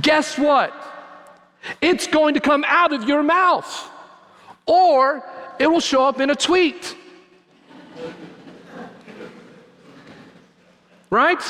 guess 0.00 0.38
what? 0.38 0.74
It's 1.80 2.06
going 2.06 2.34
to 2.34 2.40
come 2.40 2.64
out 2.68 2.92
of 2.92 3.08
your 3.08 3.22
mouth 3.22 3.90
or 4.66 5.24
it 5.58 5.66
will 5.66 5.80
show 5.80 6.04
up 6.04 6.20
in 6.20 6.30
a 6.30 6.36
tweet. 6.36 6.94
Right? 11.10 11.42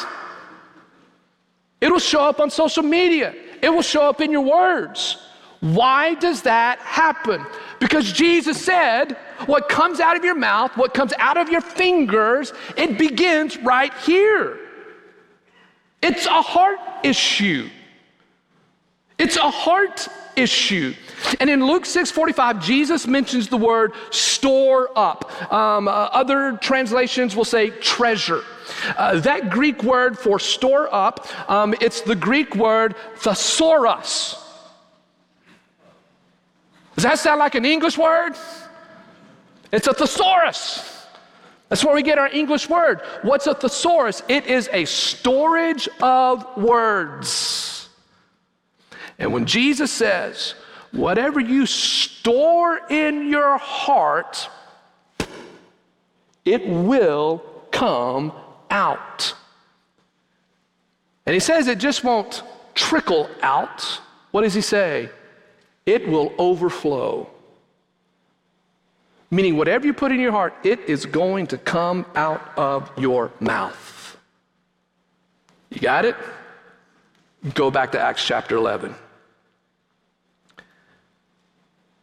It'll 1.81 1.99
show 1.99 2.21
up 2.21 2.41
on 2.41 2.51
social 2.51 2.83
media. 2.83 3.35
It 3.63 3.71
will 3.71 3.83
show 3.83 4.03
up 4.03 4.21
in 4.21 4.33
your 4.33 4.43
words. 4.43 5.19
Why 5.61 6.15
does 6.15 6.43
that 6.43 6.79
happen? 6.79 7.45
Because 7.81 8.13
Jesus 8.13 8.63
said, 8.63 9.17
what 9.47 9.69
comes 9.69 10.01
out 10.01 10.17
of 10.17 10.25
your 10.25 10.35
mouth, 10.35 10.77
what 10.77 10.95
comes 10.95 11.13
out 11.19 11.37
of 11.37 11.49
your 11.49 11.61
fingers, 11.61 12.53
it 12.77 12.99
begins 12.99 13.57
right 13.59 13.93
here. 14.05 14.59
It's 16.03 16.27
a 16.27 16.43
heart 16.43 16.79
issue. 17.03 17.69
It's 19.19 19.37
a 19.37 19.51
heart 19.51 20.09
issue. 20.37 20.95
And 21.41 21.49
in 21.49 21.67
Luke 21.67 21.87
6 21.87 22.11
45, 22.11 22.63
Jesus 22.63 23.07
mentions 23.07 23.49
the 23.49 23.57
word 23.57 23.93
store 24.11 24.91
up. 24.97 25.53
Um, 25.53 25.89
uh, 25.89 25.91
other 25.91 26.59
translations 26.59 27.35
will 27.35 27.47
say 27.47 27.71
treasure. 27.71 28.43
Uh, 28.97 29.21
that 29.21 29.51
Greek 29.51 29.83
word 29.83 30.19
for 30.19 30.39
store 30.39 30.93
up, 30.95 31.27
um, 31.51 31.75
it's 31.81 32.01
the 32.01 32.17
Greek 32.17 32.55
word 32.57 32.95
thesaurus. 33.17 34.43
Does 36.95 37.05
that 37.05 37.19
sound 37.19 37.39
like 37.39 37.55
an 37.55 37.65
English 37.65 37.99
word? 37.99 38.33
It's 39.73 39.87
a 39.87 39.95
thesaurus. 39.95 41.07
That's 41.69 41.85
where 41.85 41.95
we 41.95 42.03
get 42.03 42.19
our 42.19 42.29
English 42.29 42.69
word. 42.69 43.01
What's 43.23 43.47
a 43.47 43.55
thesaurus? 43.55 44.23
It 44.29 44.47
is 44.47 44.69
a 44.73 44.85
storage 44.85 45.89
of 46.01 46.57
words. 46.57 47.89
And 49.19 49.33
when 49.33 49.47
Jesus 49.47 49.93
says, 49.93 50.55
whatever 50.93 51.41
you 51.41 51.67
store 51.67 52.81
in 52.89 53.29
your 53.29 53.59
heart, 53.59 54.49
it 56.45 56.67
will 56.67 57.43
come 57.73 58.33
out. 58.71 59.35
And 61.25 61.35
he 61.35 61.41
says 61.41 61.67
it 61.67 61.79
just 61.79 62.05
won't 62.05 62.43
trickle 62.75 63.29
out. 63.43 63.83
What 64.31 64.43
does 64.43 64.55
he 64.55 64.61
say? 64.61 65.11
it 65.87 66.07
will 66.09 66.35
overflow. 66.37 67.31
Meaning, 69.31 69.57
whatever 69.57 69.87
you 69.87 69.95
put 69.95 70.13
in 70.13 70.21
your 70.21 70.33
heart, 70.33 70.55
it 70.65 70.81
is 70.81 71.07
going 71.07 71.47
to 71.49 71.59
come 71.59 72.05
out 72.15 72.43
of 72.57 72.91
your 72.99 73.33
mouth. 73.41 74.17
You 75.71 75.81
got 75.81 76.05
it? 76.05 76.17
Go 77.55 77.71
back 77.71 77.93
to 77.93 78.01
Acts 78.01 78.25
chapter 78.25 78.57
11. 78.57 78.95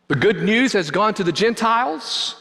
The 0.08 0.16
good 0.16 0.44
news 0.44 0.74
has 0.74 0.92
gone 0.92 1.14
to 1.16 1.24
the 1.24 1.32
Gentiles. 1.32 2.36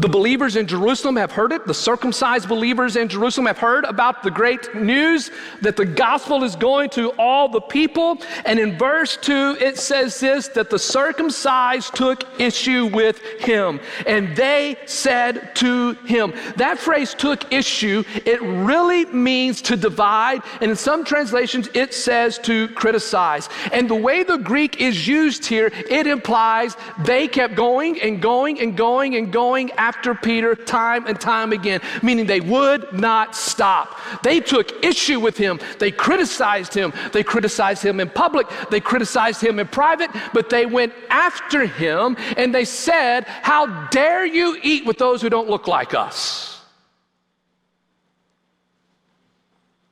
The 0.00 0.08
believers 0.08 0.56
in 0.56 0.66
Jerusalem 0.66 1.16
have 1.16 1.30
heard 1.30 1.52
it. 1.52 1.66
The 1.66 1.74
circumcised 1.74 2.48
believers 2.48 2.96
in 2.96 3.06
Jerusalem 3.06 3.44
have 3.44 3.58
heard 3.58 3.84
about 3.84 4.22
the 4.22 4.30
great 4.30 4.74
news 4.74 5.30
that 5.60 5.76
the 5.76 5.84
gospel 5.84 6.42
is 6.42 6.56
going 6.56 6.88
to 6.90 7.10
all 7.18 7.50
the 7.50 7.60
people. 7.60 8.16
And 8.46 8.58
in 8.58 8.78
verse 8.78 9.18
2, 9.18 9.58
it 9.60 9.76
says 9.76 10.18
this 10.18 10.48
that 10.48 10.70
the 10.70 10.78
circumcised 10.78 11.94
took 11.94 12.24
issue 12.40 12.86
with 12.86 13.20
him. 13.40 13.78
And 14.06 14.34
they 14.34 14.78
said 14.86 15.54
to 15.56 15.92
him. 16.06 16.32
That 16.56 16.78
phrase 16.78 17.12
took 17.12 17.52
issue, 17.52 18.02
it 18.24 18.40
really 18.40 19.04
means 19.04 19.60
to 19.62 19.76
divide. 19.76 20.40
And 20.62 20.70
in 20.70 20.78
some 20.78 21.04
translations, 21.04 21.68
it 21.74 21.92
says 21.92 22.38
to 22.38 22.68
criticize. 22.68 23.50
And 23.70 23.90
the 23.90 23.96
way 23.96 24.22
the 24.22 24.38
Greek 24.38 24.80
is 24.80 25.06
used 25.06 25.44
here, 25.44 25.70
it 25.90 26.06
implies 26.06 26.74
they 27.04 27.28
kept 27.28 27.54
going 27.54 28.00
and 28.00 28.22
going 28.22 28.58
and 28.60 28.74
going 28.74 29.16
and 29.16 29.30
going 29.30 29.70
after 29.90 30.14
Peter 30.14 30.54
time 30.54 31.04
and 31.08 31.20
time 31.20 31.52
again, 31.52 31.80
meaning 32.00 32.24
they 32.24 32.40
would 32.40 32.92
not 32.92 33.34
stop. 33.34 33.98
They 34.22 34.38
took 34.38 34.84
issue 34.84 35.18
with 35.18 35.36
him. 35.36 35.58
They 35.80 35.90
criticized 35.90 36.72
him. 36.72 36.92
They 37.12 37.24
criticized 37.24 37.82
him 37.82 37.98
in 37.98 38.08
public. 38.08 38.46
They 38.70 38.78
criticized 38.78 39.42
him 39.42 39.58
in 39.58 39.66
private, 39.66 40.10
but 40.32 40.48
they 40.48 40.64
went 40.64 40.92
after 41.10 41.66
him 41.66 42.16
and 42.36 42.54
they 42.54 42.64
said, 42.64 43.24
How 43.24 43.88
dare 43.88 44.24
you 44.24 44.60
eat 44.62 44.86
with 44.86 44.98
those 44.98 45.20
who 45.22 45.28
don't 45.28 45.50
look 45.50 45.66
like 45.66 45.92
us? 45.92 46.62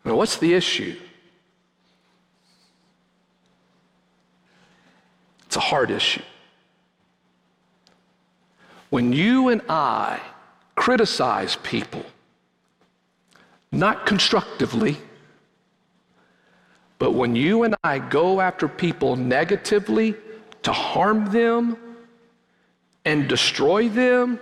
Now, 0.04 0.14
what's 0.14 0.36
the 0.36 0.54
issue? 0.54 0.96
It's 5.46 5.56
a 5.56 5.60
hard 5.72 5.90
issue. 5.90 6.22
When 8.90 9.12
you 9.12 9.48
and 9.48 9.62
I 9.68 10.20
criticize 10.74 11.56
people, 11.56 12.04
not 13.70 14.06
constructively, 14.06 14.96
but 16.98 17.12
when 17.12 17.36
you 17.36 17.64
and 17.64 17.74
I 17.84 17.98
go 17.98 18.40
after 18.40 18.66
people 18.66 19.16
negatively 19.16 20.14
to 20.62 20.72
harm 20.72 21.30
them 21.30 21.76
and 23.04 23.28
destroy 23.28 23.88
them, 23.88 24.40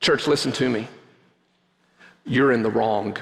church, 0.00 0.26
listen 0.26 0.52
to 0.52 0.68
me. 0.68 0.88
You're 2.24 2.52
in 2.52 2.62
the 2.62 2.70
wrong. 2.70 3.16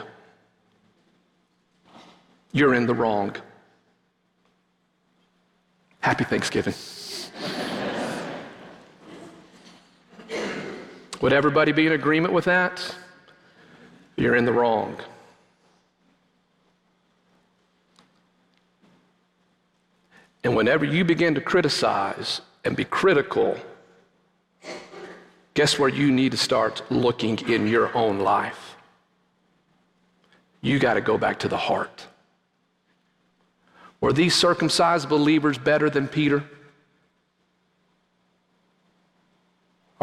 You're 2.53 2.75
in 2.75 2.87
the 2.87 2.95
wrong. 2.95 3.37
Happy 6.01 6.25
Thanksgiving. 6.25 6.75
Would 11.25 11.33
everybody 11.33 11.73
be 11.73 11.87
in 11.87 11.93
agreement 11.93 12.35
with 12.35 12.45
that? 12.45 12.95
You're 14.15 14.37
in 14.37 14.45
the 14.45 14.53
wrong. 14.53 15.01
And 20.45 20.55
whenever 20.55 20.85
you 20.85 21.03
begin 21.03 21.35
to 21.35 21.41
criticize 21.41 22.43
and 22.63 22.77
be 22.77 22.85
critical, 22.85 23.57
guess 25.55 25.79
where 25.79 25.89
you 25.89 26.13
need 26.13 26.33
to 26.33 26.37
start 26.37 26.83
looking 26.91 27.39
in 27.49 27.69
your 27.69 27.97
own 27.97 28.19
life? 28.19 28.77
You 30.61 30.79
got 30.79 30.95
to 30.95 31.01
go 31.01 31.17
back 31.17 31.39
to 31.39 31.49
the 31.49 31.57
heart. 31.57 32.07
Were 34.03 34.13
these 34.13 34.35
circumcised 34.35 35.09
believers 35.09 35.57
better 35.57 35.89
than 35.89 36.07
Peter? 36.07 36.45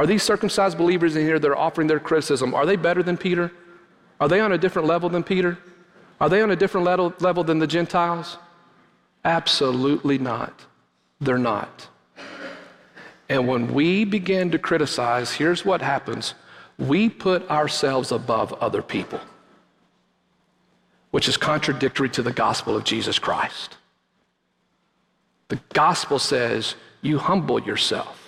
Are 0.02 0.08
these 0.08 0.24
circumcised 0.24 0.80
believers 0.80 1.16
in 1.16 1.24
here 1.24 1.38
that 1.38 1.48
are 1.48 1.56
offering 1.56 1.86
their 1.86 2.00
criticism, 2.00 2.56
are 2.56 2.66
they 2.66 2.76
better 2.76 3.04
than 3.04 3.18
Peter? 3.18 3.52
Are 4.20 4.28
they 4.28 4.40
on 4.40 4.52
a 4.52 4.58
different 4.58 4.88
level 4.88 5.10
than 5.10 5.22
Peter? 5.22 5.60
Are 6.20 6.28
they 6.28 6.42
on 6.42 6.50
a 6.50 6.56
different 6.56 6.86
level, 6.86 7.14
level 7.20 7.44
than 7.44 7.60
the 7.60 7.68
Gentiles? 7.68 8.40
Absolutely 9.24 10.18
not. 10.18 10.66
They're 11.20 11.38
not. 11.38 11.88
And 13.30 13.48
when 13.48 13.76
we 13.76 14.04
begin 14.04 14.50
to 14.50 14.58
criticize, 14.58 15.34
here's 15.34 15.64
what 15.64 15.84
happens 15.84 16.34
we 16.80 17.08
put 17.08 17.48
ourselves 17.52 18.12
above 18.12 18.54
other 18.54 18.82
people, 18.82 19.20
which 21.12 21.28
is 21.30 21.38
contradictory 21.38 22.10
to 22.10 22.24
the 22.24 22.34
gospel 22.34 22.76
of 22.76 22.86
Jesus 22.86 23.20
Christ. 23.20 23.78
The 25.50 25.60
gospel 25.74 26.18
says 26.18 26.74
you 27.04 27.20
humble 27.20 27.62
yourself. 27.62 28.21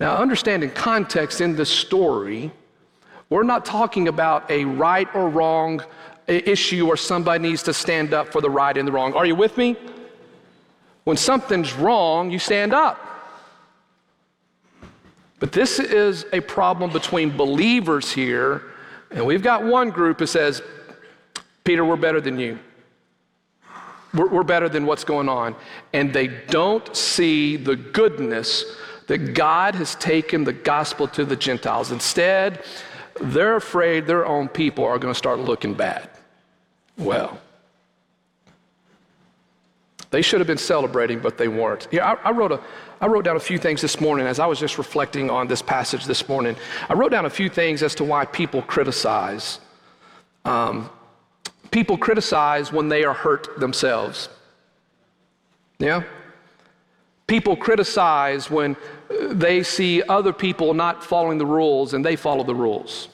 Now, 0.00 0.16
understanding 0.16 0.70
context 0.70 1.40
in 1.40 1.56
this 1.56 1.70
story, 1.70 2.50
we're 3.30 3.42
not 3.42 3.64
talking 3.64 4.08
about 4.08 4.50
a 4.50 4.64
right 4.64 5.08
or 5.14 5.28
wrong 5.28 5.82
issue 6.26 6.86
where 6.86 6.96
somebody 6.96 7.48
needs 7.48 7.62
to 7.64 7.74
stand 7.74 8.14
up 8.14 8.28
for 8.28 8.40
the 8.40 8.50
right 8.50 8.76
and 8.76 8.86
the 8.86 8.92
wrong. 8.92 9.14
Are 9.14 9.26
you 9.26 9.34
with 9.34 9.56
me? 9.56 9.76
When 11.04 11.16
something's 11.16 11.74
wrong, 11.74 12.30
you 12.30 12.38
stand 12.38 12.72
up. 12.72 12.98
But 15.40 15.50
this 15.50 15.80
is 15.80 16.24
a 16.32 16.40
problem 16.40 16.92
between 16.92 17.36
believers 17.36 18.12
here, 18.12 18.62
and 19.10 19.26
we've 19.26 19.42
got 19.42 19.64
one 19.64 19.90
group 19.90 20.18
that 20.18 20.28
says, 20.28 20.62
Peter, 21.64 21.84
we're 21.84 21.96
better 21.96 22.20
than 22.20 22.38
you. 22.38 22.58
We're, 24.14 24.28
we're 24.28 24.42
better 24.44 24.68
than 24.68 24.86
what's 24.86 25.04
going 25.04 25.28
on. 25.28 25.56
And 25.92 26.12
they 26.12 26.28
don't 26.28 26.94
see 26.94 27.56
the 27.56 27.76
goodness 27.76 28.64
that 29.12 29.34
God 29.34 29.74
has 29.74 29.94
taken 29.96 30.42
the 30.42 30.54
gospel 30.54 31.06
to 31.08 31.26
the 31.26 31.36
Gentiles. 31.36 31.92
Instead, 31.92 32.64
they're 33.20 33.56
afraid 33.56 34.06
their 34.06 34.24
own 34.24 34.48
people 34.48 34.86
are 34.86 34.98
going 34.98 35.12
to 35.12 35.18
start 35.18 35.38
looking 35.38 35.74
bad. 35.74 36.08
Well, 36.96 37.38
they 40.08 40.22
should 40.22 40.40
have 40.40 40.46
been 40.46 40.56
celebrating, 40.56 41.20
but 41.20 41.36
they 41.36 41.46
weren't. 41.46 41.88
Yeah, 41.90 42.12
I, 42.12 42.28
I, 42.28 42.30
wrote 42.30 42.52
a, 42.52 42.60
I 43.02 43.06
wrote 43.06 43.26
down 43.26 43.36
a 43.36 43.40
few 43.50 43.58
things 43.58 43.82
this 43.82 44.00
morning 44.00 44.26
as 44.26 44.38
I 44.38 44.46
was 44.46 44.58
just 44.58 44.78
reflecting 44.78 45.28
on 45.28 45.46
this 45.46 45.60
passage 45.60 46.06
this 46.06 46.26
morning. 46.26 46.56
I 46.88 46.94
wrote 46.94 47.10
down 47.10 47.26
a 47.26 47.30
few 47.30 47.50
things 47.50 47.82
as 47.82 47.94
to 47.96 48.04
why 48.04 48.24
people 48.24 48.62
criticize. 48.62 49.60
Um, 50.46 50.88
people 51.70 51.98
criticize 51.98 52.72
when 52.72 52.88
they 52.88 53.04
are 53.04 53.12
hurt 53.12 53.60
themselves. 53.60 54.30
Yeah? 55.78 56.02
People 57.32 57.56
criticize 57.56 58.50
when 58.50 58.76
they 59.30 59.62
see 59.62 60.02
other 60.02 60.32
people 60.32 60.74
not 60.74 61.04
following 61.04 61.38
the 61.38 61.46
rules 61.46 61.94
and 61.94 62.04
they 62.04 62.16
follow 62.16 62.44
the 62.44 62.54
rules. 62.54 63.08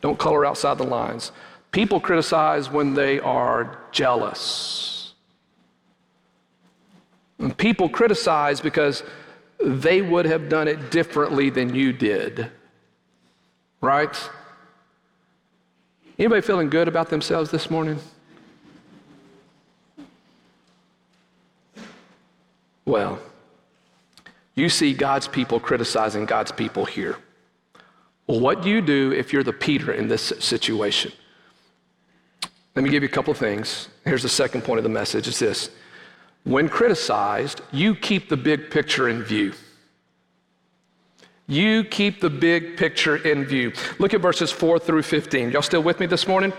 Don't 0.00 0.18
color 0.18 0.44
outside 0.44 0.78
the 0.78 0.84
lines. 0.84 1.32
People 1.70 2.00
criticize 2.00 2.70
when 2.70 2.94
they 2.94 3.20
are 3.20 3.78
jealous. 3.92 5.14
And 7.38 7.56
people 7.56 7.88
criticize 7.88 8.60
because 8.60 9.02
they 9.64 10.02
would 10.02 10.26
have 10.26 10.48
done 10.48 10.68
it 10.68 10.90
differently 10.90 11.50
than 11.50 11.74
you 11.74 11.92
did. 11.92 12.50
Right? 13.80 14.30
Anybody 16.18 16.42
feeling 16.42 16.68
good 16.68 16.88
about 16.88 17.08
themselves 17.10 17.50
this 17.50 17.70
morning? 17.70 17.98
Well, 22.84 23.18
you 24.54 24.68
see 24.68 24.92
God's 24.92 25.28
people 25.28 25.58
criticizing 25.58 26.26
God's 26.26 26.52
people 26.52 26.84
here. 26.84 27.16
Well, 28.26 28.40
what 28.40 28.62
do 28.62 28.70
you 28.70 28.80
do 28.80 29.12
if 29.12 29.32
you're 29.32 29.42
the 29.42 29.52
Peter 29.52 29.92
in 29.92 30.08
this 30.08 30.32
situation? 30.38 31.12
Let 32.74 32.84
me 32.84 32.90
give 32.90 33.02
you 33.02 33.08
a 33.08 33.12
couple 33.12 33.30
of 33.30 33.38
things. 33.38 33.88
Here's 34.04 34.22
the 34.22 34.28
second 34.28 34.62
point 34.62 34.78
of 34.78 34.84
the 34.84 34.90
message 34.90 35.28
it's 35.28 35.38
this. 35.38 35.70
When 36.44 36.68
criticized, 36.68 37.60
you 37.70 37.94
keep 37.94 38.28
the 38.28 38.36
big 38.36 38.70
picture 38.70 39.08
in 39.08 39.22
view. 39.22 39.52
You 41.46 41.84
keep 41.84 42.20
the 42.20 42.30
big 42.30 42.76
picture 42.76 43.16
in 43.16 43.44
view. 43.44 43.72
Look 43.98 44.14
at 44.14 44.20
verses 44.20 44.50
4 44.50 44.78
through 44.78 45.02
15. 45.02 45.50
Y'all 45.50 45.62
still 45.62 45.82
with 45.82 46.00
me 46.00 46.06
this 46.06 46.26
morning? 46.26 46.52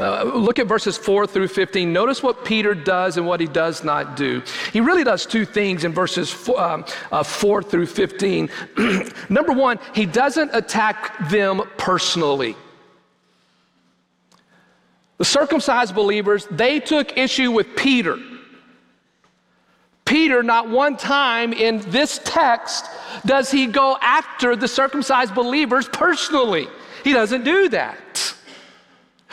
Uh, 0.00 0.24
look 0.24 0.58
at 0.58 0.66
verses 0.66 0.96
4 0.96 1.26
through 1.26 1.48
15. 1.48 1.92
Notice 1.92 2.22
what 2.22 2.42
Peter 2.42 2.74
does 2.74 3.18
and 3.18 3.26
what 3.26 3.38
he 3.38 3.46
does 3.46 3.84
not 3.84 4.16
do. 4.16 4.42
He 4.72 4.80
really 4.80 5.04
does 5.04 5.26
two 5.26 5.44
things 5.44 5.84
in 5.84 5.92
verses 5.92 6.30
4, 6.30 6.58
um, 6.58 6.84
uh, 7.12 7.22
4 7.22 7.62
through 7.62 7.84
15. 7.84 8.48
Number 9.28 9.52
one, 9.52 9.78
he 9.94 10.06
doesn't 10.06 10.54
attack 10.54 11.28
them 11.28 11.62
personally. 11.76 12.56
The 15.18 15.26
circumcised 15.26 15.94
believers, 15.94 16.48
they 16.50 16.80
took 16.80 17.18
issue 17.18 17.50
with 17.50 17.76
Peter. 17.76 18.18
Peter, 20.06 20.42
not 20.42 20.70
one 20.70 20.96
time 20.96 21.52
in 21.52 21.78
this 21.90 22.20
text 22.24 22.86
does 23.26 23.50
he 23.50 23.66
go 23.66 23.98
after 24.00 24.56
the 24.56 24.66
circumcised 24.66 25.34
believers 25.34 25.86
personally. 25.92 26.68
He 27.04 27.12
doesn't 27.12 27.44
do 27.44 27.68
that. 27.68 28.34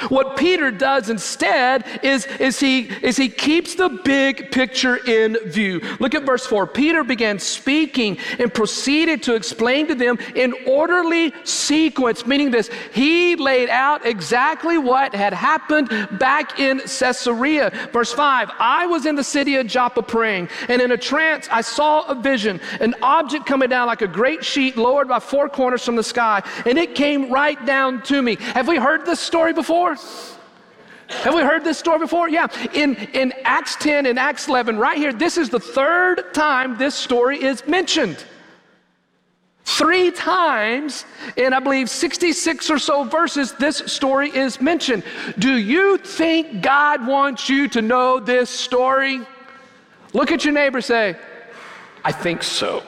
What 0.10 0.38
Peter 0.38 0.70
does 0.72 1.10
instead 1.10 2.00
is, 2.04 2.26
is, 2.26 2.60
he, 2.60 2.82
is 3.02 3.18
he 3.18 3.30
keeps 3.30 3.76
the 3.76 3.90
big 3.90 4.52
picture 4.52 4.98
in 4.98 5.38
view. 5.46 5.82
Look 6.00 6.14
at 6.14 6.24
verse 6.24 6.46
4. 6.46 6.68
Peter 6.68 7.04
began 7.04 7.40
speaking 7.40 8.18
and 8.38 8.54
proceeded 8.54 9.24
to 9.24 9.36
explain 9.36 9.88
to 9.88 9.96
them 9.96 10.20
in 10.36 10.54
orderly 10.68 11.34
sequence, 11.44 12.26
meaning 12.26 12.52
this, 12.52 12.70
he 12.94 13.36
laid 13.36 13.70
out 13.70 14.06
exactly 14.06 14.78
what 14.78 15.16
had 15.16 15.34
happened 15.34 15.90
back 16.20 16.60
in 16.60 16.80
Caesarea. 16.80 17.72
Verse 17.92 18.14
5 18.14 18.52
I 18.60 18.86
was 18.86 19.06
in 19.06 19.16
the 19.16 19.24
city 19.24 19.56
of 19.56 19.68
Joppa 19.68 20.04
praying, 20.04 20.50
and 20.70 20.82
in 20.82 20.92
a 20.92 20.98
trance 20.98 21.48
I 21.52 21.62
saw 21.62 22.06
a 22.08 22.16
vision, 22.16 22.62
an 22.80 22.94
object 23.02 23.46
coming 23.46 23.70
down 23.70 23.88
like 23.88 24.02
a 24.02 24.08
great 24.08 24.46
sheet 24.46 24.78
lowered 24.78 25.08
by 25.08 25.20
four 25.20 25.50
corners 25.50 25.84
from 25.84 25.96
the 25.96 26.04
sky, 26.04 26.44
and 26.66 26.78
it 26.78 26.94
came 26.94 27.32
right 27.32 27.64
down 27.66 28.04
to 28.04 28.22
me. 28.22 28.36
Have 28.36 28.68
we 28.68 28.78
heard 28.78 29.06
this 29.06 29.20
story 29.20 29.54
before? 29.54 29.87
Have 29.95 31.34
we 31.34 31.41
heard 31.41 31.63
this 31.63 31.78
story 31.78 32.00
before? 32.00 32.30
Yeah. 32.30 32.47
In, 32.73 32.95
in 33.13 33.34
Acts 33.43 33.76
10 33.78 34.06
and 34.06 34.19
Acts 34.19 34.47
11, 34.47 34.78
right 34.78 34.97
here, 34.97 35.13
this 35.13 35.38
is 35.38 35.50
the 35.50 35.60
third 35.60 36.34
time 36.34 36.78
this 36.78 36.95
story 36.95 37.41
is 37.41 37.65
mentioned. 37.65 38.23
Three 39.63 40.12
times 40.12 41.06
in, 41.36 41.54
I 41.54 41.60
believe, 41.60 41.89
66 41.89 42.69
or 42.69 42.80
so 42.80 43.04
verses, 43.04 43.54
this 43.54 43.78
story 43.86 44.30
is 44.30 44.62
mentioned. 44.62 45.04
Do 45.38 45.58
you 45.58 45.97
think 45.97 46.62
God 46.62 47.06
wants 47.06 47.50
you 47.50 47.67
to 47.69 47.82
know 47.82 48.19
this 48.19 48.50
story? 48.50 49.21
Look 50.13 50.32
at 50.32 50.45
your 50.45 50.54
neighbor, 50.54 50.82
say, 50.82 51.17
I 52.04 52.12
think 52.12 52.43
so. 52.43 52.82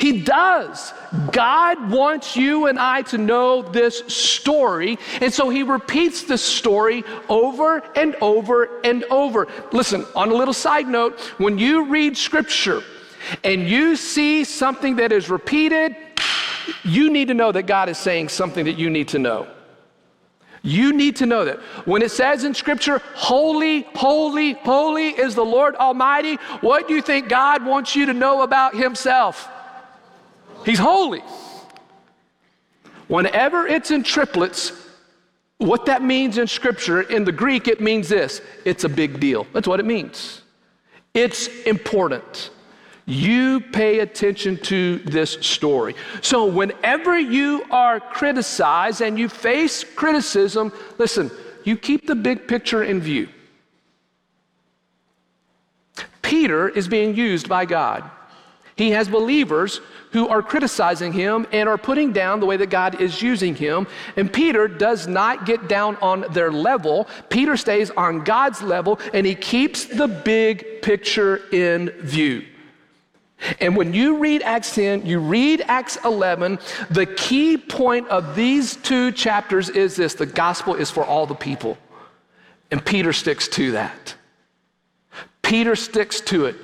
He 0.00 0.22
does. 0.22 0.94
God 1.30 1.90
wants 1.90 2.34
you 2.34 2.66
and 2.66 2.78
I 2.78 3.02
to 3.02 3.18
know 3.18 3.60
this 3.60 3.98
story. 4.06 4.98
And 5.20 5.32
so 5.32 5.50
he 5.50 5.62
repeats 5.62 6.22
this 6.22 6.42
story 6.42 7.04
over 7.28 7.82
and 7.94 8.16
over 8.22 8.80
and 8.82 9.04
over. 9.04 9.46
Listen, 9.72 10.06
on 10.16 10.30
a 10.30 10.34
little 10.34 10.54
side 10.54 10.88
note, 10.88 11.20
when 11.36 11.58
you 11.58 11.84
read 11.84 12.16
scripture 12.16 12.82
and 13.44 13.68
you 13.68 13.94
see 13.94 14.44
something 14.44 14.96
that 14.96 15.12
is 15.12 15.28
repeated, 15.28 15.94
you 16.82 17.10
need 17.10 17.28
to 17.28 17.34
know 17.34 17.52
that 17.52 17.64
God 17.64 17.90
is 17.90 17.98
saying 17.98 18.30
something 18.30 18.64
that 18.64 18.78
you 18.78 18.88
need 18.88 19.08
to 19.08 19.18
know. 19.18 19.48
You 20.62 20.94
need 20.94 21.16
to 21.16 21.26
know 21.26 21.44
that. 21.44 21.58
When 21.86 22.00
it 22.00 22.10
says 22.10 22.44
in 22.44 22.52
Scripture, 22.52 23.00
holy, 23.14 23.82
holy, 23.94 24.52
holy 24.52 25.08
is 25.08 25.34
the 25.34 25.44
Lord 25.44 25.74
Almighty, 25.76 26.36
what 26.60 26.86
do 26.86 26.94
you 26.94 27.00
think 27.00 27.28
God 27.28 27.64
wants 27.64 27.96
you 27.96 28.06
to 28.06 28.12
know 28.12 28.42
about 28.42 28.74
Himself? 28.74 29.48
He's 30.64 30.78
holy. 30.78 31.22
Whenever 33.08 33.66
it's 33.66 33.90
in 33.90 34.02
triplets, 34.02 34.72
what 35.58 35.86
that 35.86 36.02
means 36.02 36.38
in 36.38 36.46
Scripture, 36.46 37.02
in 37.02 37.24
the 37.24 37.32
Greek, 37.32 37.68
it 37.68 37.80
means 37.80 38.08
this 38.08 38.40
it's 38.64 38.84
a 38.84 38.88
big 38.88 39.20
deal. 39.20 39.46
That's 39.52 39.68
what 39.68 39.80
it 39.80 39.86
means. 39.86 40.42
It's 41.12 41.48
important. 41.62 42.50
You 43.06 43.60
pay 43.60 43.98
attention 43.98 44.58
to 44.58 44.98
this 44.98 45.32
story. 45.40 45.96
So, 46.22 46.46
whenever 46.46 47.18
you 47.18 47.64
are 47.70 47.98
criticized 47.98 49.00
and 49.00 49.18
you 49.18 49.28
face 49.28 49.82
criticism, 49.82 50.72
listen, 50.96 51.30
you 51.64 51.76
keep 51.76 52.06
the 52.06 52.14
big 52.14 52.46
picture 52.46 52.84
in 52.84 53.00
view. 53.00 53.28
Peter 56.22 56.68
is 56.68 56.86
being 56.86 57.16
used 57.16 57.48
by 57.48 57.64
God. 57.64 58.08
he 58.76 58.92
has 58.92 59.08
believers 59.08 59.80
who 60.12 60.28
are 60.28 60.42
criticizing 60.42 61.12
him 61.12 61.46
and 61.52 61.68
are 61.68 61.78
putting 61.78 62.12
down 62.12 62.40
the 62.40 62.46
way 62.46 62.56
that 62.56 62.70
God 62.70 63.00
is 63.00 63.22
using 63.22 63.54
him. 63.54 63.86
And 64.16 64.32
Peter 64.32 64.66
does 64.68 65.06
not 65.06 65.46
get 65.46 65.68
down 65.68 65.96
on 65.96 66.24
their 66.32 66.50
level. 66.50 67.08
Peter 67.28 67.56
stays 67.56 67.90
on 67.90 68.24
God's 68.24 68.62
level 68.62 68.98
and 69.14 69.26
he 69.26 69.34
keeps 69.34 69.84
the 69.84 70.08
big 70.08 70.82
picture 70.82 71.42
in 71.52 71.90
view. 72.00 72.44
And 73.58 73.76
when 73.76 73.94
you 73.94 74.18
read 74.18 74.42
Acts 74.42 74.74
10, 74.74 75.06
you 75.06 75.18
read 75.18 75.62
Acts 75.66 75.96
11, 76.04 76.58
the 76.90 77.06
key 77.06 77.56
point 77.56 78.06
of 78.08 78.36
these 78.36 78.76
two 78.76 79.12
chapters 79.12 79.70
is 79.70 79.96
this 79.96 80.14
the 80.14 80.26
gospel 80.26 80.74
is 80.74 80.90
for 80.90 81.04
all 81.04 81.26
the 81.26 81.34
people. 81.34 81.78
And 82.70 82.84
Peter 82.84 83.12
sticks 83.12 83.48
to 83.48 83.72
that. 83.72 84.14
Peter 85.42 85.74
sticks 85.74 86.20
to 86.22 86.46
it. 86.46 86.56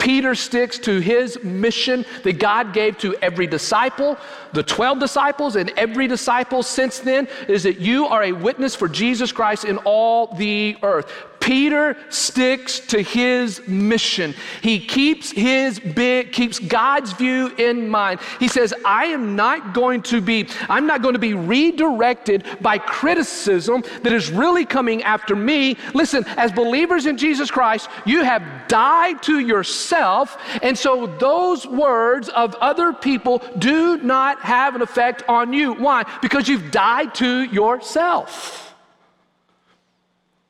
Peter 0.00 0.34
sticks 0.34 0.78
to 0.78 0.98
his 0.98 1.38
mission 1.44 2.04
that 2.24 2.38
God 2.40 2.72
gave 2.72 2.98
to 2.98 3.14
every 3.16 3.46
disciple, 3.46 4.16
the 4.52 4.62
12 4.62 4.98
disciples, 4.98 5.56
and 5.56 5.70
every 5.76 6.08
disciple 6.08 6.62
since 6.62 6.98
then 6.98 7.28
is 7.48 7.62
that 7.62 7.78
you 7.78 8.06
are 8.06 8.24
a 8.24 8.32
witness 8.32 8.74
for 8.74 8.88
Jesus 8.88 9.30
Christ 9.30 9.64
in 9.64 9.76
all 9.78 10.34
the 10.34 10.76
earth. 10.82 11.12
Peter 11.40 11.96
sticks 12.10 12.80
to 12.80 13.02
his 13.02 13.66
mission. 13.66 14.34
He 14.62 14.78
keeps 14.78 15.30
his 15.30 15.80
big, 15.80 16.32
keeps 16.32 16.58
God's 16.58 17.12
view 17.12 17.48
in 17.56 17.88
mind. 17.88 18.20
He 18.38 18.46
says, 18.46 18.74
I 18.84 19.06
am 19.06 19.34
not 19.34 19.74
going 19.74 20.02
to 20.02 20.20
be, 20.20 20.48
I'm 20.68 20.86
not 20.86 21.02
going 21.02 21.14
to 21.14 21.18
be 21.18 21.34
redirected 21.34 22.44
by 22.60 22.78
criticism 22.78 23.82
that 24.02 24.12
is 24.12 24.30
really 24.30 24.64
coming 24.66 25.02
after 25.02 25.34
me. 25.34 25.76
Listen, 25.94 26.24
as 26.36 26.52
believers 26.52 27.06
in 27.06 27.16
Jesus 27.16 27.50
Christ, 27.50 27.88
you 28.04 28.22
have 28.22 28.68
died 28.68 29.22
to 29.24 29.40
yourself. 29.40 30.38
And 30.62 30.78
so 30.78 31.06
those 31.06 31.66
words 31.66 32.28
of 32.28 32.54
other 32.56 32.92
people 32.92 33.42
do 33.58 33.96
not 33.98 34.40
have 34.40 34.74
an 34.74 34.82
effect 34.82 35.24
on 35.28 35.52
you. 35.52 35.72
Why? 35.72 36.04
Because 36.20 36.48
you've 36.48 36.70
died 36.70 37.14
to 37.16 37.44
yourself. 37.44 38.69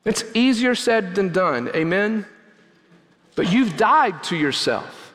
It's 0.05 0.25
easier 0.35 0.75
said 0.75 1.15
than 1.15 1.31
done, 1.31 1.71
amen? 1.75 2.27
But 3.37 3.53
you've 3.53 3.77
died 3.77 4.23
to 4.25 4.37
yourself. 4.37 5.15